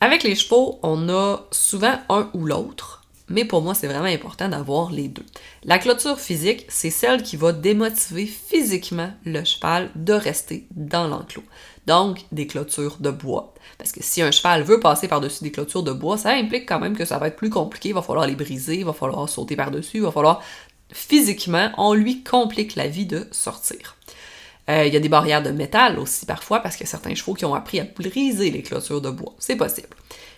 Avec 0.01 0.23
les 0.23 0.35
chevaux, 0.35 0.79
on 0.83 1.09
a 1.09 1.47
souvent 1.51 1.99
un 2.09 2.31
ou 2.35 2.45
l'autre, 2.47 3.03
mais 3.29 3.45
pour 3.45 3.63
moi, 3.63 3.75
c'est 3.75 3.89
vraiment 3.89 4.05
important 4.05 4.49
d'avoir 4.49 4.91
les 4.91 5.09
deux. 5.09 5.25
La 5.65 5.79
clôture 5.79 6.21
physique, 6.21 6.65
c'est 6.69 6.91
celle 6.91 7.23
qui 7.23 7.37
va 7.37 7.53
démotiver 7.53 8.27
physiquement 8.27 9.11
le 9.25 9.45
cheval 9.45 9.91
de 9.97 10.13
rester 10.13 10.67
dans 10.71 11.09
l'enclos. 11.09 11.45
Donc, 11.87 12.25
des 12.33 12.47
clôtures 12.47 12.97
de 13.01 13.11
bois. 13.11 13.55
Parce 13.79 13.93
que 13.93 14.03
si 14.03 14.23
un 14.23 14.31
cheval 14.31 14.63
veut 14.63 14.81
passer 14.81 15.09
par-dessus 15.09 15.45
des 15.45 15.53
clôtures 15.53 15.83
de 15.83 15.93
bois, 15.93 16.19
ça 16.19 16.31
implique 16.31 16.69
quand 16.69 16.81
même 16.81 16.97
que 16.97 17.05
ça 17.05 17.19
va 17.19 17.29
être 17.29 17.37
plus 17.37 17.51
compliqué. 17.51 17.91
Il 17.91 17.95
va 17.95 18.03
falloir 18.03 18.27
les 18.27 18.37
briser, 18.37 18.79
il 18.79 18.85
va 18.85 18.93
falloir 18.93 19.29
sauter 19.29 19.57
par-dessus, 19.57 19.99
il 19.99 20.03
va 20.03 20.13
falloir 20.13 20.43
physiquement, 20.93 21.71
on 21.79 21.95
lui 21.95 22.23
complique 22.23 22.77
la 22.77 22.87
vie 22.87 23.07
de 23.07 23.27
sortir. 23.33 23.97
Euh, 24.69 24.85
il 24.85 24.93
y 24.93 24.97
a 24.97 25.01
des 25.01 25.09
barrières 25.09 25.43
de 25.43 25.51
métal 25.51 25.99
aussi 25.99 26.27
parfois 26.27 26.59
parce 26.61 26.81
a 26.81 26.87
certains 26.87 27.15
chevaux 27.15 27.35
qui 27.35 27.45
ont 27.45 27.55
appris 27.55 27.79
à 27.79 27.85
briser 27.85 28.51
les 28.51 28.63
clôtures 28.63 29.01
de 29.01 29.11
bois. 29.11 29.35
C'est 29.39 29.57
possible. 29.57 29.89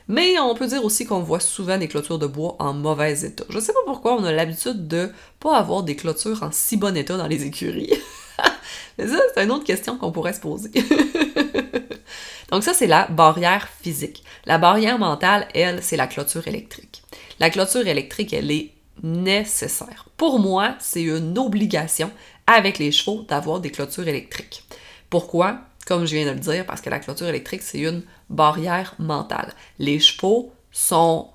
Mais 0.08 0.38
on 0.38 0.54
peut 0.54 0.66
dire 0.66 0.84
aussi 0.84 1.04
qu'on 1.04 1.20
voit 1.20 1.40
souvent 1.40 1.76
des 1.76 1.86
clôtures 1.86 2.18
de 2.18 2.26
bois 2.26 2.56
en 2.58 2.72
mauvais 2.72 3.20
état. 3.20 3.44
Je 3.50 3.56
ne 3.56 3.60
sais 3.60 3.74
pas 3.74 3.78
pourquoi 3.84 4.14
on 4.14 4.24
a 4.24 4.32
l'habitude 4.32 4.88
de 4.88 5.12
pas 5.38 5.58
avoir 5.58 5.82
des 5.82 5.96
clôtures 5.96 6.42
en 6.42 6.50
si 6.50 6.78
bon 6.78 6.96
état 6.96 7.18
dans 7.18 7.26
les 7.26 7.44
écuries. 7.44 7.92
Mais 8.98 9.06
ça, 9.06 9.18
c'est 9.34 9.44
une 9.44 9.50
autre 9.50 9.64
question 9.64 9.98
qu'on 9.98 10.10
pourrait 10.10 10.32
se 10.32 10.40
poser. 10.40 10.70
Donc 12.50 12.64
ça, 12.64 12.72
c'est 12.72 12.86
la 12.86 13.06
barrière 13.08 13.68
physique. 13.82 14.24
La 14.46 14.56
barrière 14.56 14.98
mentale, 14.98 15.46
elle, 15.54 15.82
c'est 15.82 15.98
la 15.98 16.06
clôture 16.06 16.48
électrique. 16.48 17.02
La 17.38 17.50
clôture 17.50 17.86
électrique, 17.86 18.32
elle 18.32 18.50
est 18.50 18.72
nécessaire. 19.02 20.06
Pour 20.16 20.38
moi, 20.38 20.74
c'est 20.80 21.02
une 21.02 21.38
obligation 21.38 22.10
avec 22.46 22.78
les 22.78 22.92
chevaux 22.92 23.22
d'avoir 23.28 23.60
des 23.60 23.70
clôtures 23.70 24.08
électriques. 24.08 24.64
Pourquoi? 25.10 25.60
Comme 25.86 26.06
je 26.06 26.16
viens 26.16 26.26
de 26.26 26.32
le 26.32 26.40
dire, 26.40 26.66
parce 26.66 26.80
que 26.80 26.90
la 26.90 26.98
clôture 26.98 27.28
électrique, 27.28 27.62
c'est 27.62 27.80
une 27.80 28.02
barrière 28.30 28.94
mentale. 28.98 29.52
Les 29.78 29.98
chevaux 29.98 30.52
sont 30.70 31.28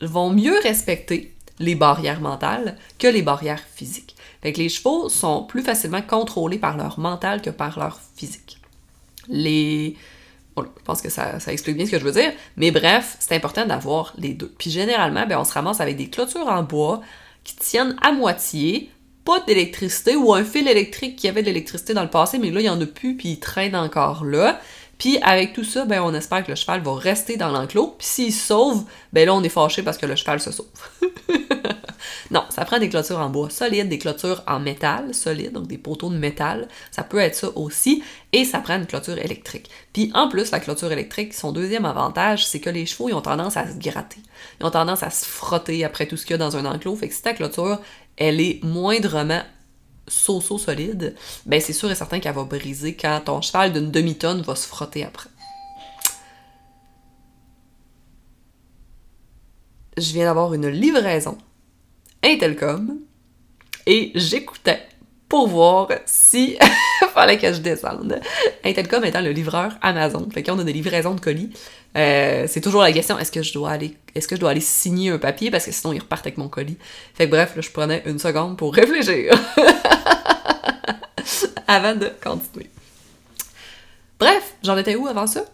vont 0.00 0.30
mieux 0.30 0.58
respecter 0.62 1.34
les 1.58 1.74
barrières 1.74 2.20
mentales 2.20 2.76
que 2.98 3.08
les 3.08 3.22
barrières 3.22 3.64
physiques. 3.74 4.14
Fait 4.42 4.52
les 4.52 4.68
chevaux 4.68 5.08
sont 5.08 5.42
plus 5.42 5.62
facilement 5.62 6.02
contrôlés 6.02 6.58
par 6.58 6.76
leur 6.76 6.98
mental 7.00 7.42
que 7.42 7.50
par 7.50 7.78
leur 7.78 7.98
physique. 8.14 8.60
Les 9.28 9.96
je 10.56 10.82
pense 10.84 11.02
que 11.02 11.08
ça, 11.08 11.38
explique 11.48 11.76
bien 11.76 11.86
ce 11.86 11.92
que 11.92 11.98
je 11.98 12.04
veux 12.04 12.12
dire. 12.12 12.32
Mais 12.56 12.70
bref, 12.70 13.16
c'est 13.20 13.34
important 13.34 13.66
d'avoir 13.66 14.12
les 14.18 14.34
deux. 14.34 14.52
Puis 14.58 14.70
généralement, 14.70 15.26
ben, 15.26 15.38
on 15.38 15.44
se 15.44 15.52
ramasse 15.52 15.80
avec 15.80 15.96
des 15.96 16.08
clôtures 16.08 16.48
en 16.48 16.62
bois 16.62 17.00
qui 17.44 17.56
tiennent 17.56 17.96
à 18.02 18.12
moitié, 18.12 18.90
pas 19.24 19.40
d'électricité 19.40 20.16
ou 20.16 20.34
un 20.34 20.44
fil 20.44 20.66
électrique 20.68 21.16
qui 21.16 21.28
avait 21.28 21.42
de 21.42 21.46
l'électricité 21.46 21.94
dans 21.94 22.02
le 22.02 22.10
passé, 22.10 22.38
mais 22.38 22.50
là, 22.50 22.60
il 22.60 22.64
n'y 22.64 22.68
en 22.68 22.80
a 22.80 22.86
plus, 22.86 23.16
puis 23.16 23.30
il 23.30 23.40
traîne 23.40 23.76
encore 23.76 24.24
là. 24.24 24.60
Puis 24.98 25.18
avec 25.22 25.52
tout 25.52 25.64
ça, 25.64 25.84
ben, 25.84 26.02
on 26.02 26.12
espère 26.12 26.44
que 26.44 26.50
le 26.50 26.56
cheval 26.56 26.82
va 26.82 26.94
rester 26.94 27.36
dans 27.36 27.50
l'enclos. 27.50 27.94
Puis 27.98 28.06
s'il 28.06 28.32
sauve, 28.32 28.84
ben 29.12 29.26
là, 29.26 29.34
on 29.34 29.42
est 29.42 29.48
fâché 29.48 29.82
parce 29.82 29.96
que 29.96 30.06
le 30.06 30.16
cheval 30.16 30.40
se 30.40 30.50
sauve. 30.50 30.66
non, 32.32 32.44
ça 32.50 32.64
prend 32.64 32.80
des 32.80 32.88
clôtures 32.88 33.20
en 33.20 33.30
bois 33.30 33.48
solides, 33.48 33.88
des 33.88 33.98
clôtures 33.98 34.42
en 34.48 34.58
métal 34.58 35.14
solide, 35.14 35.52
donc 35.52 35.68
des 35.68 35.78
poteaux 35.78 36.10
de 36.10 36.18
métal. 36.18 36.66
Ça 36.90 37.04
peut 37.04 37.18
être 37.18 37.36
ça 37.36 37.48
aussi. 37.54 38.02
Et 38.32 38.44
ça 38.44 38.58
prend 38.58 38.76
une 38.76 38.86
clôture 38.86 39.16
électrique. 39.18 39.70
Puis 39.92 40.10
en 40.14 40.28
plus, 40.28 40.50
la 40.50 40.60
clôture 40.60 40.90
électrique, 40.90 41.32
son 41.32 41.52
deuxième 41.52 41.84
avantage, 41.84 42.44
c'est 42.44 42.60
que 42.60 42.70
les 42.70 42.84
chevaux, 42.84 43.08
ils 43.08 43.14
ont 43.14 43.22
tendance 43.22 43.56
à 43.56 43.66
se 43.70 43.78
gratter. 43.78 44.20
Ils 44.60 44.66
ont 44.66 44.70
tendance 44.70 45.04
à 45.04 45.10
se 45.10 45.24
frotter 45.24 45.84
après 45.84 46.06
tout 46.06 46.16
ce 46.16 46.26
qu'il 46.26 46.32
y 46.32 46.34
a 46.34 46.38
dans 46.38 46.56
un 46.56 46.64
enclos. 46.64 46.96
Fait 46.96 47.08
que 47.08 47.14
si 47.14 47.22
ta 47.22 47.34
clôture, 47.34 47.80
elle 48.16 48.40
est 48.40 48.60
moindrement 48.64 49.42
so-so 50.08 50.58
solide, 50.58 51.14
ben 51.46 51.60
c'est 51.60 51.72
sûr 51.72 51.90
et 51.90 51.94
certain 51.94 52.20
qu'elle 52.20 52.34
va 52.34 52.44
briser 52.44 52.94
quand 52.94 53.20
ton 53.24 53.40
cheval 53.40 53.72
d'une 53.72 53.90
demi-tonne 53.90 54.42
va 54.42 54.54
se 54.54 54.66
frotter 54.66 55.04
après. 55.04 55.30
Je 59.96 60.12
viens 60.12 60.26
d'avoir 60.26 60.54
une 60.54 60.68
livraison 60.68 61.38
Intelcom 62.22 62.98
et 63.86 64.12
j'écoutais 64.14 64.86
pour 65.28 65.48
voir 65.48 65.88
si 66.06 66.56
fallait 67.14 67.38
que 67.38 67.52
je 67.52 67.60
descende. 67.60 68.20
Intelcom 68.64 69.04
étant 69.04 69.20
le 69.20 69.30
livreur 69.30 69.72
Amazon. 69.82 70.26
Fait 70.32 70.42
qu'on 70.42 70.58
a 70.58 70.64
des 70.64 70.72
livraisons 70.72 71.14
de 71.14 71.20
colis. 71.20 71.50
Euh, 71.96 72.46
c'est 72.48 72.60
toujours 72.60 72.82
la 72.82 72.92
question 72.92 73.18
est-ce 73.18 73.32
que 73.32 73.42
je 73.42 73.52
dois 73.52 73.70
aller 73.70 73.96
est-ce 74.14 74.28
que 74.28 74.36
je 74.36 74.40
dois 74.40 74.50
aller 74.50 74.60
signer 74.60 75.10
un 75.10 75.18
papier 75.18 75.50
parce 75.50 75.64
que 75.64 75.72
sinon 75.72 75.92
ils 75.92 76.00
repartent 76.00 76.26
avec 76.26 76.38
mon 76.38 76.48
colis. 76.48 76.78
Fait 77.14 77.26
que 77.26 77.30
bref, 77.30 77.56
là, 77.56 77.62
je 77.62 77.70
prenais 77.70 78.02
une 78.06 78.18
seconde 78.18 78.56
pour 78.56 78.74
réfléchir 78.74 79.32
avant 81.68 81.94
de 81.94 82.10
continuer. 82.22 82.70
Bref, 84.18 84.54
j'en 84.64 84.76
étais 84.76 84.96
où 84.96 85.06
avant 85.06 85.28
ça? 85.28 85.44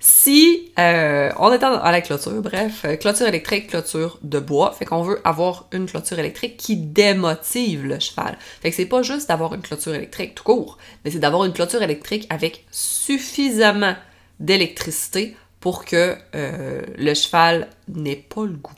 Si 0.00 0.70
euh, 0.78 1.30
on 1.38 1.50
est 1.52 1.62
à 1.62 1.90
la 1.90 2.00
clôture, 2.02 2.42
bref, 2.42 2.82
euh, 2.84 2.96
clôture 2.96 3.26
électrique, 3.26 3.68
clôture 3.68 4.18
de 4.22 4.38
bois, 4.38 4.72
fait 4.72 4.84
qu'on 4.84 5.02
veut 5.02 5.18
avoir 5.24 5.66
une 5.72 5.86
clôture 5.86 6.18
électrique 6.18 6.58
qui 6.58 6.76
démotive 6.76 7.86
le 7.86 7.98
cheval. 7.98 8.36
Fait 8.60 8.70
que 8.70 8.76
c'est 8.76 8.84
pas 8.84 9.02
juste 9.02 9.28
d'avoir 9.28 9.54
une 9.54 9.62
clôture 9.62 9.94
électrique 9.94 10.34
tout 10.34 10.44
court, 10.44 10.78
mais 11.04 11.10
c'est 11.10 11.20
d'avoir 11.20 11.44
une 11.44 11.54
clôture 11.54 11.82
électrique 11.82 12.26
avec 12.28 12.66
suffisamment 12.70 13.94
d'électricité 14.40 15.36
pour 15.60 15.86
que 15.86 16.16
euh, 16.34 16.82
le 16.98 17.14
cheval 17.14 17.68
n'ait 17.88 18.16
pas 18.16 18.44
le 18.44 18.56
goût 18.56 18.74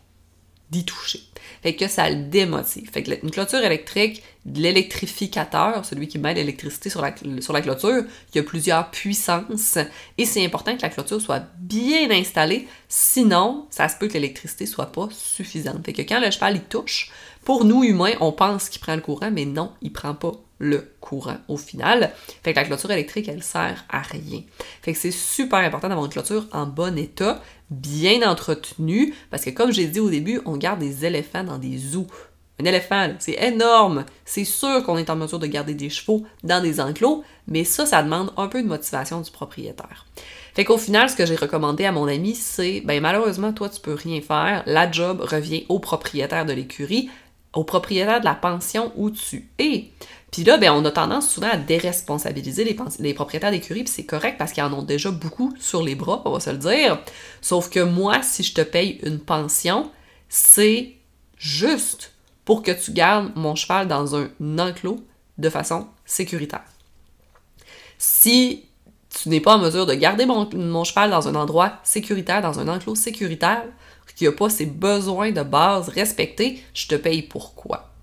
d'y 0.71 0.85
toucher. 0.85 1.21
Fait 1.63 1.75
que 1.75 1.89
ça 1.89 2.09
le 2.11 2.25
démotive. 2.25 2.91
Fait 2.91 3.03
que 3.03 3.13
une 3.23 3.31
clôture 3.31 3.61
électrique, 3.61 4.23
l'électrificateur, 4.45 5.85
celui 5.85 6.09
qui 6.09 6.19
met 6.19 6.35
l'électricité 6.35 6.91
sur 6.91 7.03
la, 7.03 7.15
sur 7.41 7.53
la 7.53 7.61
clôture, 7.61 8.05
il 8.33 8.37
y 8.37 8.39
a 8.39 8.43
plusieurs 8.43 8.91
puissances 8.91 9.79
et 10.19 10.25
c'est 10.25 10.45
important 10.45 10.77
que 10.77 10.83
la 10.83 10.89
clôture 10.89 11.21
soit 11.21 11.45
bien 11.59 12.11
installée, 12.11 12.69
sinon 12.89 13.67
ça 13.71 13.89
se 13.89 13.97
peut 13.97 14.09
que 14.09 14.15
l'électricité 14.15 14.67
soit 14.67 14.93
pas 14.93 15.09
suffisante. 15.11 15.85
Fait 15.85 15.93
que 15.93 16.03
quand 16.03 16.21
le 16.21 16.31
cheval 16.31 16.57
y 16.57 16.61
touche, 16.61 17.11
pour 17.45 17.65
nous 17.65 17.85
humains, 17.85 18.15
on 18.21 18.33
pense 18.33 18.69
qu'il 18.69 18.81
prend 18.81 18.97
le 18.97 19.03
courant, 19.03 19.31
mais 19.31 19.45
non, 19.45 19.73
il 19.81 19.93
prend 19.93 20.15
pas 20.15 20.33
le 20.59 20.91
courant 21.01 21.37
au 21.49 21.57
final. 21.57 22.13
Fait 22.43 22.53
que 22.53 22.59
la 22.59 22.65
clôture 22.65 22.91
électrique, 22.91 23.29
elle 23.29 23.43
sert 23.43 23.85
à 23.89 24.01
rien. 24.01 24.43
Fait 24.83 24.93
que 24.93 24.99
c'est 24.99 25.11
super 25.11 25.61
important 25.61 25.89
d'avoir 25.89 26.07
une 26.07 26.13
clôture 26.13 26.47
en 26.53 26.67
bon 26.67 26.97
état, 26.99 27.41
bien 27.71 28.29
entretenue, 28.29 29.15
parce 29.31 29.45
que 29.45 29.51
comme 29.51 29.73
j'ai 29.73 29.87
dit 29.87 30.01
au 30.01 30.11
début, 30.11 30.41
on 30.45 30.57
garde 30.57 30.81
des 30.81 31.05
éléphants 31.05 31.45
dans 31.45 31.59
des 31.59 31.77
zoos. 31.79 32.07
Un 32.59 32.65
éléphant, 32.65 33.13
c'est 33.19 33.37
énorme. 33.43 34.07
C'est 34.25 34.47
sûr 34.47 34.83
qu'on 34.83 34.97
est 34.97 35.11
en 35.11 35.17
mesure 35.17 35.39
de 35.39 35.47
garder 35.47 35.75
des 35.75 35.91
chevaux 35.91 36.25
dans 36.43 36.63
des 36.63 36.81
enclos, 36.81 37.23
mais 37.47 37.65
ça, 37.65 37.85
ça 37.85 38.03
demande 38.03 38.33
un 38.39 38.49
peu 38.49 38.63
de 38.63 38.69
motivation 38.69 39.21
du 39.21 39.31
propriétaire. 39.31 40.07
Fait 40.55 40.65
qu'au 40.65 40.79
final, 40.79 41.11
ce 41.11 41.17
que 41.17 41.27
j'ai 41.27 41.37
recommandé 41.37 41.85
à 41.85 41.93
mon 41.93 42.09
ami, 42.09 42.35
c'est, 42.35 42.81
ben 42.81 42.99
malheureusement, 43.03 43.53
toi, 43.53 43.69
tu 43.69 43.79
peux 43.79 43.93
rien 43.93 44.23
faire. 44.23 44.63
La 44.65 44.91
job 44.91 45.21
revient 45.21 45.67
au 45.69 45.81
propriétaire 45.81 46.47
de 46.47 46.55
l'écurie, 46.55 47.11
au 47.53 47.63
propriétaire 47.63 48.21
de 48.21 48.25
la 48.25 48.35
pension 48.35 48.91
où 48.97 49.11
tu 49.11 49.51
es. 49.59 49.91
Puis 50.37 50.45
là, 50.45 50.59
ben, 50.59 50.71
on 50.71 50.85
a 50.85 50.91
tendance 50.91 51.31
souvent 51.31 51.49
à 51.49 51.57
déresponsabiliser 51.57 52.77
les, 52.99 53.15
propriétaires 53.15 53.51
d'écuries, 53.51 53.85
puis 53.85 53.93
c'est 53.95 54.05
correct 54.05 54.37
parce 54.37 54.53
qu'ils 54.53 54.63
en 54.65 54.73
ont 54.75 54.83
déjà 54.83 55.11
beaucoup 55.11 55.55
sur 55.59 55.83
les 55.83 55.95
bras, 55.95 56.21
on 56.27 56.33
va 56.33 56.41
se 56.41 56.51
le 56.51 56.59
dire. 56.59 57.01
Sauf 57.41 57.71
que 57.71 57.81
moi, 57.81 58.23
si 58.23 58.43
je 58.43 58.53
te 58.53 58.61
paye 58.61 59.01
une 59.03 59.19
pension, 59.19 59.91
c'est 60.29 60.93
juste 61.39 62.13
pour 62.45 62.63
que 62.63 62.71
tu 62.71 62.93
gardes 62.93 63.33
mon 63.35 63.55
cheval 63.55 63.89
dans 63.89 64.15
un 64.15 64.29
enclos 64.59 65.03
de 65.39 65.49
façon 65.49 65.87
sécuritaire. 66.05 66.67
Si 67.97 68.67
tu 69.09 69.31
n'es 69.31 69.41
pas 69.41 69.57
en 69.57 69.59
mesure 69.59 69.87
de 69.87 69.95
garder 69.95 70.27
mon, 70.27 70.85
cheval 70.85 71.09
dans 71.09 71.29
un 71.29 71.35
endroit 71.35 71.79
sécuritaire, 71.83 72.43
dans 72.43 72.61
un 72.61 72.69
enclos 72.69 72.95
sécuritaire, 72.95 73.65
qui 74.15 74.25
n'a 74.25 74.33
pas 74.33 74.51
ses 74.51 74.67
besoins 74.67 75.31
de 75.31 75.43
base 75.43 75.89
respectés, 75.89 76.63
je 76.75 76.89
te 76.89 76.95
paye 76.95 77.23
pourquoi? 77.23 77.96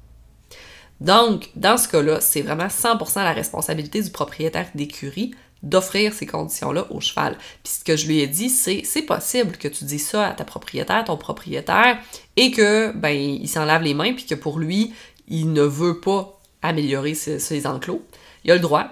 Donc, 1.04 1.50
dans 1.56 1.78
ce 1.78 1.89
cas-là, 1.89 2.22
c'est 2.22 2.42
vraiment 2.42 2.68
100% 2.68 3.24
la 3.24 3.34
responsabilité 3.34 4.02
du 4.02 4.10
propriétaire 4.10 4.70
d'écurie 4.74 5.36
d'offrir 5.62 6.13
ces 6.13 6.26
conditions-là 6.26 6.88
au 6.92 7.00
cheval. 7.00 7.38
Puis 7.63 7.74
ce 7.80 7.84
que 7.84 7.96
je 7.96 8.08
lui 8.08 8.20
ai 8.20 8.28
dit, 8.28 8.50
c'est 8.50 8.82
c'est 8.84 9.02
possible 9.02 9.58
que 9.58 9.68
tu 9.70 9.86
dis 9.86 10.00
ça 10.00 10.28
à 10.28 10.34
ta 10.34 10.44
propriétaire, 10.44 11.06
ton 11.06 11.18
propriétaire, 11.18 11.98
et 12.36 12.52
que 12.52 12.92
ben 12.92 13.18
il 13.18 13.48
s'en 13.48 13.66
lave 13.66 13.84
les 13.84 13.94
mains, 13.94 14.13
puis 14.13 14.26
que 14.26 14.36
pour 14.36 14.60
lui, 14.60 14.94
il 15.30 15.54
ne 15.54 15.62
veut 15.62 16.00
pas 16.02 16.39
améliorer 16.62 17.13
ses, 17.13 17.39
ses 17.39 17.66
enclos. 17.66 18.06
Il 18.44 18.52
a 18.52 18.56
le 18.56 18.60
droit, 18.60 18.89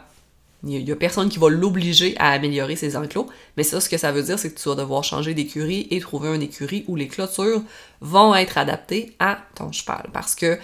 il 0.63 0.85
n'y 0.85 0.91
a 0.91 0.95
personne 0.95 1.29
qui 1.29 1.39
va 1.39 1.49
l'obliger 1.49 2.15
à 2.19 2.29
améliorer 2.31 2.75
ses 2.75 2.95
enclos, 2.95 3.27
mais 3.57 3.63
ça, 3.63 3.81
ce 3.81 3.89
que 3.89 3.97
ça 3.97 4.11
veut 4.11 4.23
dire, 4.23 4.37
c'est 4.37 4.53
que 4.53 4.59
tu 4.59 4.69
vas 4.69 4.75
devoir 4.75 5.03
changer 5.03 5.33
d'écurie 5.33 5.87
et 5.89 5.99
trouver 5.99 6.35
une 6.35 6.43
écurie 6.43 6.85
où 6.87 6.95
les 6.95 7.07
clôtures 7.07 7.63
vont 7.99 8.35
être 8.35 8.57
adaptées 8.57 9.15
à 9.19 9.39
ton 9.55 9.71
cheval, 9.71 10.09
parce 10.13 10.35
que 10.35 10.59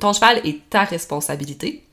ton 0.00 0.12
cheval 0.12 0.40
est 0.44 0.68
ta 0.68 0.84
responsabilité. 0.84 1.84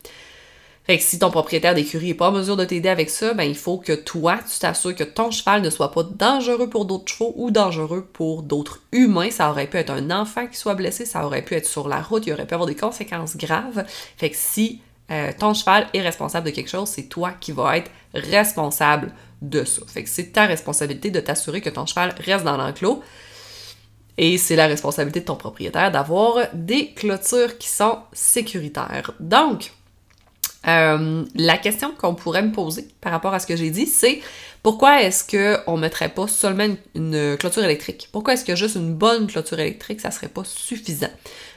Fait 0.86 0.98
que 0.98 1.04
si 1.04 1.20
ton 1.20 1.30
propriétaire 1.30 1.76
d'écurie 1.76 2.08
n'est 2.08 2.14
pas 2.14 2.30
en 2.30 2.32
mesure 2.32 2.56
de 2.56 2.64
t'aider 2.64 2.88
avec 2.88 3.10
ça, 3.10 3.34
ben 3.34 3.44
il 3.44 3.58
faut 3.58 3.78
que 3.78 3.92
toi, 3.92 4.40
tu 4.50 4.58
t'assures 4.58 4.96
que 4.96 5.04
ton 5.04 5.32
cheval 5.32 5.62
ne 5.62 5.70
soit 5.70 5.92
pas 5.92 6.04
dangereux 6.04 6.70
pour 6.70 6.86
d'autres 6.86 7.12
chevaux 7.12 7.34
ou 7.36 7.52
dangereux 7.52 8.08
pour 8.14 8.42
d'autres 8.42 8.80
humains. 8.94 9.30
Ça 9.30 9.50
aurait 9.50 9.68
pu 9.68 9.76
être 9.76 9.90
un 9.90 10.12
enfant 10.12 10.48
qui 10.48 10.56
soit 10.56 10.76
blessé, 10.76 11.06
ça 11.06 11.26
aurait 11.26 11.42
pu 11.42 11.56
être 11.56 11.68
sur 11.68 11.90
la 11.90 12.02
route, 12.02 12.26
il 12.26 12.32
aurait 12.32 12.48
pu 12.48 12.54
avoir 12.54 12.68
des 12.68 12.76
conséquences 12.76 13.36
graves. 13.36 13.84
Fait 14.16 14.30
que 14.30 14.38
si 14.40 14.80
euh, 15.10 15.32
ton 15.38 15.54
cheval 15.54 15.88
est 15.94 16.02
responsable 16.02 16.48
de 16.48 16.52
quelque 16.52 16.70
chose, 16.70 16.90
c'est 16.90 17.04
toi 17.04 17.32
qui 17.40 17.52
vas 17.52 17.78
être 17.78 17.92
responsable 18.14 19.14
de 19.42 19.64
ça. 19.64 19.82
Fait 19.88 20.04
que 20.04 20.10
c'est 20.10 20.32
ta 20.32 20.46
responsabilité 20.46 21.12
de 21.12 21.20
t'assurer 21.20 21.62
que 21.62 21.70
ton 21.70 21.86
cheval 21.86 22.14
reste 22.20 22.44
dans 22.44 22.58
l'enclos. 22.58 23.02
Et 24.18 24.38
c'est 24.38 24.56
la 24.56 24.66
responsabilité 24.66 25.20
de 25.20 25.26
ton 25.26 25.36
propriétaire 25.36 25.92
d'avoir 25.92 26.48
des 26.54 26.94
clôtures 26.94 27.58
qui 27.60 27.70
sont 27.70 28.00
sécuritaires. 28.14 29.12
Donc, 29.20 29.72
euh, 30.68 31.24
la 31.36 31.58
question 31.58 31.92
qu'on 31.92 32.16
pourrait 32.16 32.42
me 32.42 32.52
poser 32.52 32.88
par 33.00 33.12
rapport 33.12 33.34
à 33.34 33.40
ce 33.40 33.46
que 33.46 33.56
j'ai 33.56 33.70
dit, 33.70 33.86
c'est 33.86 34.22
pourquoi 34.64 35.04
est-ce 35.04 35.24
qu'on 35.24 35.78
ne 35.78 35.82
mettrait 35.82 36.10
pas 36.10 36.28
seulement 36.28 36.68
une, 36.96 37.38
clôture 37.38 37.64
électrique? 37.64 38.10
Pourquoi 38.12 38.34
est-ce 38.34 38.44
que 38.44 38.56
juste 38.56 38.76
une 38.76 38.96
bonne 38.96 39.28
clôture 39.28 39.60
électrique, 39.60 40.02
ça 40.02 40.12
serait 40.12 40.28
pas 40.28 40.44
suffisant? 40.44 41.12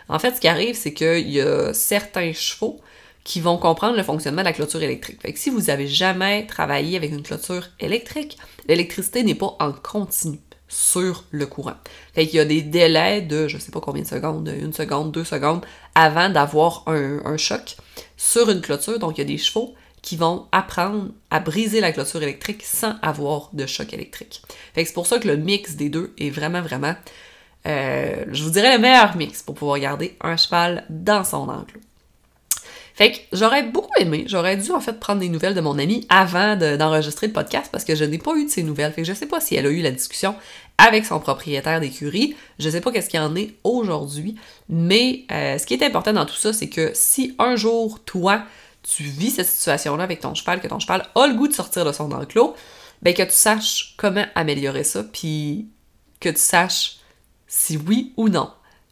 En 0.09 0.19
fait, 0.19 0.37
ce 0.37 0.41
qui 0.41 0.49
arrive, 0.49 0.77
c'est 0.77 0.93
qu'il 0.93 1.31
y 1.31 1.41
a 1.41 1.73
certains 1.73 2.33
chevaux 2.33 2.81
qui 3.25 3.41
vont 3.41 3.59
comprendre 3.59 3.97
le 3.97 4.03
fonctionnement 4.03 4.43
de 4.43 4.47
la 4.47 4.53
clôture 4.53 4.83
électrique. 4.83 5.21
Fait 5.21 5.33
que 5.33 5.39
si 5.39 5.51
vous 5.51 5.71
avez 5.71 5.87
jamais 5.87 6.47
travaillé 6.47 6.97
avec 6.97 7.13
une 7.13 7.23
clôture 7.23 7.69
électrique, 7.79 8.39
l'électricité 8.67 9.23
n'est 9.23 9.35
pas 9.35 9.57
en 9.61 9.73
continu 9.73 10.41
sur 10.71 11.25
le 11.31 11.47
courant. 11.47 11.75
Fait 12.15 12.27
qu'il 12.27 12.37
y 12.37 12.41
a 12.41 12.45
des 12.45 12.63
délais 12.63 13.21
de 13.21 13.49
je 13.49 13.59
sais 13.59 13.73
pas 13.73 13.81
combien 13.81 14.03
de 14.03 14.09
secondes, 14.09 14.49
une 14.49 14.73
seconde, 14.73 15.13
deux 15.13 15.25
secondes, 15.25 15.65
avant 15.95 16.31
d'avoir 16.31 16.85
un, 16.87 17.37
choc 17.37 17.77
sur 18.17 18.49
une 18.49 18.61
clôture. 18.61 18.99
Donc 18.99 19.19
il 19.19 19.21
y 19.21 19.25
a 19.25 19.27
des 19.27 19.39
chevaux 19.39 19.75
qui 20.01 20.17
vont 20.17 20.47
apprendre 20.53 21.09
à 21.31 21.41
briser 21.41 21.81
la 21.81 21.93
clôture 21.93 22.23
électrique 22.23 22.63
sans 22.63 22.95
avoir 23.03 23.51
de 23.53 23.67
choc 23.67 23.93
électrique. 23.93 24.43
Fait 24.75 24.83
que 24.83 24.89
c'est 24.89 24.95
pour 24.95 25.07
ça 25.07 25.19
que 25.19 25.29
le 25.29 25.37
mix 25.37 25.75
des 25.75 25.91
deux 25.91 26.15
est 26.19 26.31
vraiment, 26.31 26.63
vraiment, 26.63 26.95
euh, 27.67 28.25
je 28.31 28.43
vous 28.45 28.51
dirais 28.51 28.77
le 28.77 28.81
meilleur 28.81 29.17
mix 29.17 29.43
pour 29.43 29.57
pouvoir 29.57 29.79
garder 29.79 30.17
un 30.23 30.37
cheval 30.37 30.87
dans 30.89 31.25
son 31.25 31.49
enclos. 31.49 31.81
Fait 33.01 33.13
que 33.13 33.19
j'aurais 33.33 33.63
beaucoup 33.63 33.89
aimé, 33.99 34.25
j'aurais 34.27 34.59
dû 34.59 34.73
en 34.73 34.81
fait 34.81 35.01
prendre 35.01 35.21
des 35.21 35.31
nouvelles 35.31 35.55
de 35.55 35.63
mon 35.63 35.79
amie 35.79 36.07
avant 36.11 36.55
d'enregistrer 36.55 37.29
le 37.29 37.33
podcast 37.33 37.71
parce 37.73 37.83
que 37.83 37.95
je 37.95 38.05
n'ai 38.05 38.19
pas 38.19 38.37
eu 38.37 38.45
de 38.45 38.51
ses 38.51 38.63
nouvelles. 38.63 38.93
Fait 38.93 39.01
que 39.01 39.09
je 39.09 39.15
sais 39.15 39.25
pas 39.25 39.41
si 39.41 39.55
elle 39.55 39.65
a 39.65 39.71
eu 39.71 39.81
la 39.81 39.91
discussion 39.91 40.35
avec 40.77 41.07
son 41.07 41.19
propriétaire 41.19 41.81
d'écurie. 41.81 42.37
Je 42.59 42.69
sais 42.69 42.83
pas 42.83 42.93
qu'est-ce 42.93 43.09
qu'il 43.09 43.21
en 43.21 43.35
est 43.37 43.55
aujourd'hui, 43.65 44.35
mais 44.69 45.25
euh, 45.33 45.57
ce 45.57 45.65
qui 45.65 45.73
est 45.73 45.83
important 45.83 46.13
dans 46.13 46.27
tout 46.27 46.37
ça, 46.37 46.53
c'est 46.53 46.69
que 46.69 46.91
si 46.93 47.35
un 47.39 47.57
jour, 47.57 48.01
toi, 48.05 48.43
tu 48.83 49.05
vis 49.05 49.31
cette 49.31 49.47
situation-là 49.47 50.05
avec 50.05 50.21
ton 50.21 50.35
cheval, 50.35 50.61
que 50.61 50.69
ton 50.69 50.79
cheval 50.79 51.07
a 51.15 51.27
le 51.27 51.33
goût 51.33 51.49
de 51.49 51.55
sortir 51.55 51.87
de 51.87 51.93
son 51.93 52.13
enclos, 52.13 52.55
ben 53.01 53.15
que 53.15 53.23
tu 53.23 53.33
saches 53.33 53.95
comment 53.97 54.27
améliorer 54.35 54.85
ça, 54.85 55.05
puis 55.05 55.69
que 56.21 56.29
tu 56.29 56.39
saches 56.39 56.99
si 57.47 57.79
oui 57.79 58.13
ou 58.19 58.29
non 58.29 58.51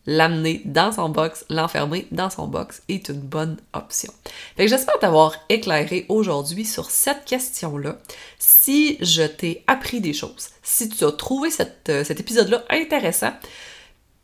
l'amener 0.09 0.63
dans 0.65 0.91
son 0.91 1.11
box, 1.11 1.45
l'enfermer 1.51 2.07
dans 2.11 2.31
son 2.31 2.47
box 2.47 2.83
est 2.89 3.11
une 3.11 3.21
bonne 3.21 3.59
option. 3.75 4.11
Fait 4.57 4.65
que 4.65 4.71
j'espère 4.71 4.99
t'avoir 4.99 5.35
éclairé 5.51 6.07
aujourd'hui 6.09 6.65
sur 6.65 6.91
cette 6.91 7.27
question-là. 7.27 7.99
Si 8.39 8.97
je 9.03 9.23
t'ai 9.23 9.63
appris 9.67 10.01
des 10.01 10.15
choses, 10.15 10.49
si 10.63 10.89
tu 10.89 11.05
as 11.05 11.13
trouvé 11.13 11.51
euh, 11.91 12.05
cet 12.05 12.21
épisode-là 12.21 12.65
intéressant, 12.71 13.33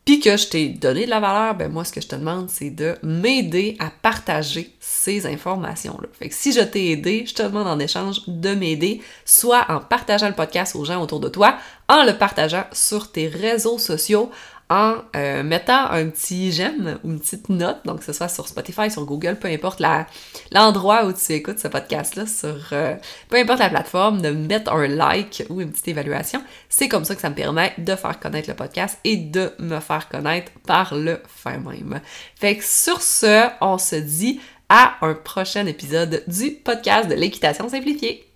puis 0.05 0.19
que 0.19 0.37
je 0.37 0.47
t'ai 0.47 0.69
donné 0.69 1.05
de 1.05 1.09
la 1.09 1.19
valeur, 1.19 1.55
ben 1.55 1.71
moi, 1.71 1.83
ce 1.83 1.91
que 1.91 1.99
je 1.99 2.07
te 2.07 2.15
demande, 2.15 2.49
c'est 2.49 2.69
de 2.69 2.95
m'aider 3.01 3.75
à 3.79 3.89
partager 3.89 4.71
ces 4.79 5.25
informations-là. 5.25 6.07
Fait 6.13 6.29
que 6.29 6.35
si 6.35 6.51
je 6.51 6.61
t'ai 6.61 6.91
aidé, 6.91 7.25
je 7.27 7.33
te 7.33 7.41
demande 7.41 7.67
en 7.67 7.79
échange 7.79 8.21
de 8.27 8.53
m'aider, 8.53 9.01
soit 9.25 9.65
en 9.67 9.79
partageant 9.79 10.27
le 10.27 10.35
podcast 10.35 10.75
aux 10.75 10.85
gens 10.85 11.01
autour 11.01 11.19
de 11.19 11.29
toi, 11.29 11.57
en 11.89 12.03
le 12.03 12.13
partageant 12.13 12.65
sur 12.71 13.11
tes 13.11 13.27
réseaux 13.27 13.79
sociaux, 13.79 14.29
en 14.69 14.95
euh, 15.15 15.43
mettant 15.43 15.91
un 15.91 16.09
petit 16.09 16.51
j'aime 16.51 16.97
ou 17.03 17.11
une 17.11 17.19
petite 17.19 17.49
note, 17.49 17.77
donc 17.85 17.99
que 17.99 18.05
ce 18.05 18.13
soit 18.13 18.29
sur 18.29 18.47
Spotify, 18.47 18.89
sur 18.89 19.05
Google, 19.05 19.35
peu 19.35 19.47
importe 19.47 19.81
l'endroit 20.51 21.05
où 21.05 21.13
tu 21.13 21.33
écoutes 21.33 21.59
ce 21.59 21.67
podcast-là, 21.67 22.25
sur 22.25 22.57
euh, 22.71 22.95
peu 23.29 23.37
importe 23.37 23.59
la 23.59 23.69
plateforme, 23.69 24.21
de 24.21 24.29
mettre 24.29 24.71
un 24.73 24.87
like 24.87 25.45
ou 25.49 25.61
une 25.61 25.71
petite 25.71 25.89
évaluation. 25.89 26.41
C'est 26.67 26.87
comme 26.87 27.05
ça 27.05 27.15
que 27.15 27.21
ça 27.21 27.29
me 27.29 27.35
permet 27.35 27.73
de 27.77 27.95
faire 27.95 28.19
connaître 28.19 28.49
le 28.49 28.55
podcast 28.55 28.97
et 29.03 29.17
de 29.17 29.53
me 29.59 29.79
faire 29.79 30.09
connaître 30.09 30.51
par 30.65 30.95
le 30.95 31.21
fin 31.27 31.59
même. 31.59 32.01
Fait 32.35 32.57
que 32.57 32.63
sur 32.63 33.01
ce, 33.01 33.49
on 33.61 33.77
se 33.77 33.95
dit 33.95 34.39
à 34.69 34.95
un 35.01 35.13
prochain 35.13 35.65
épisode 35.67 36.23
du 36.27 36.51
podcast 36.51 37.07
de 37.07 37.13
l'équitation 37.13 37.69
simplifiée. 37.69 38.34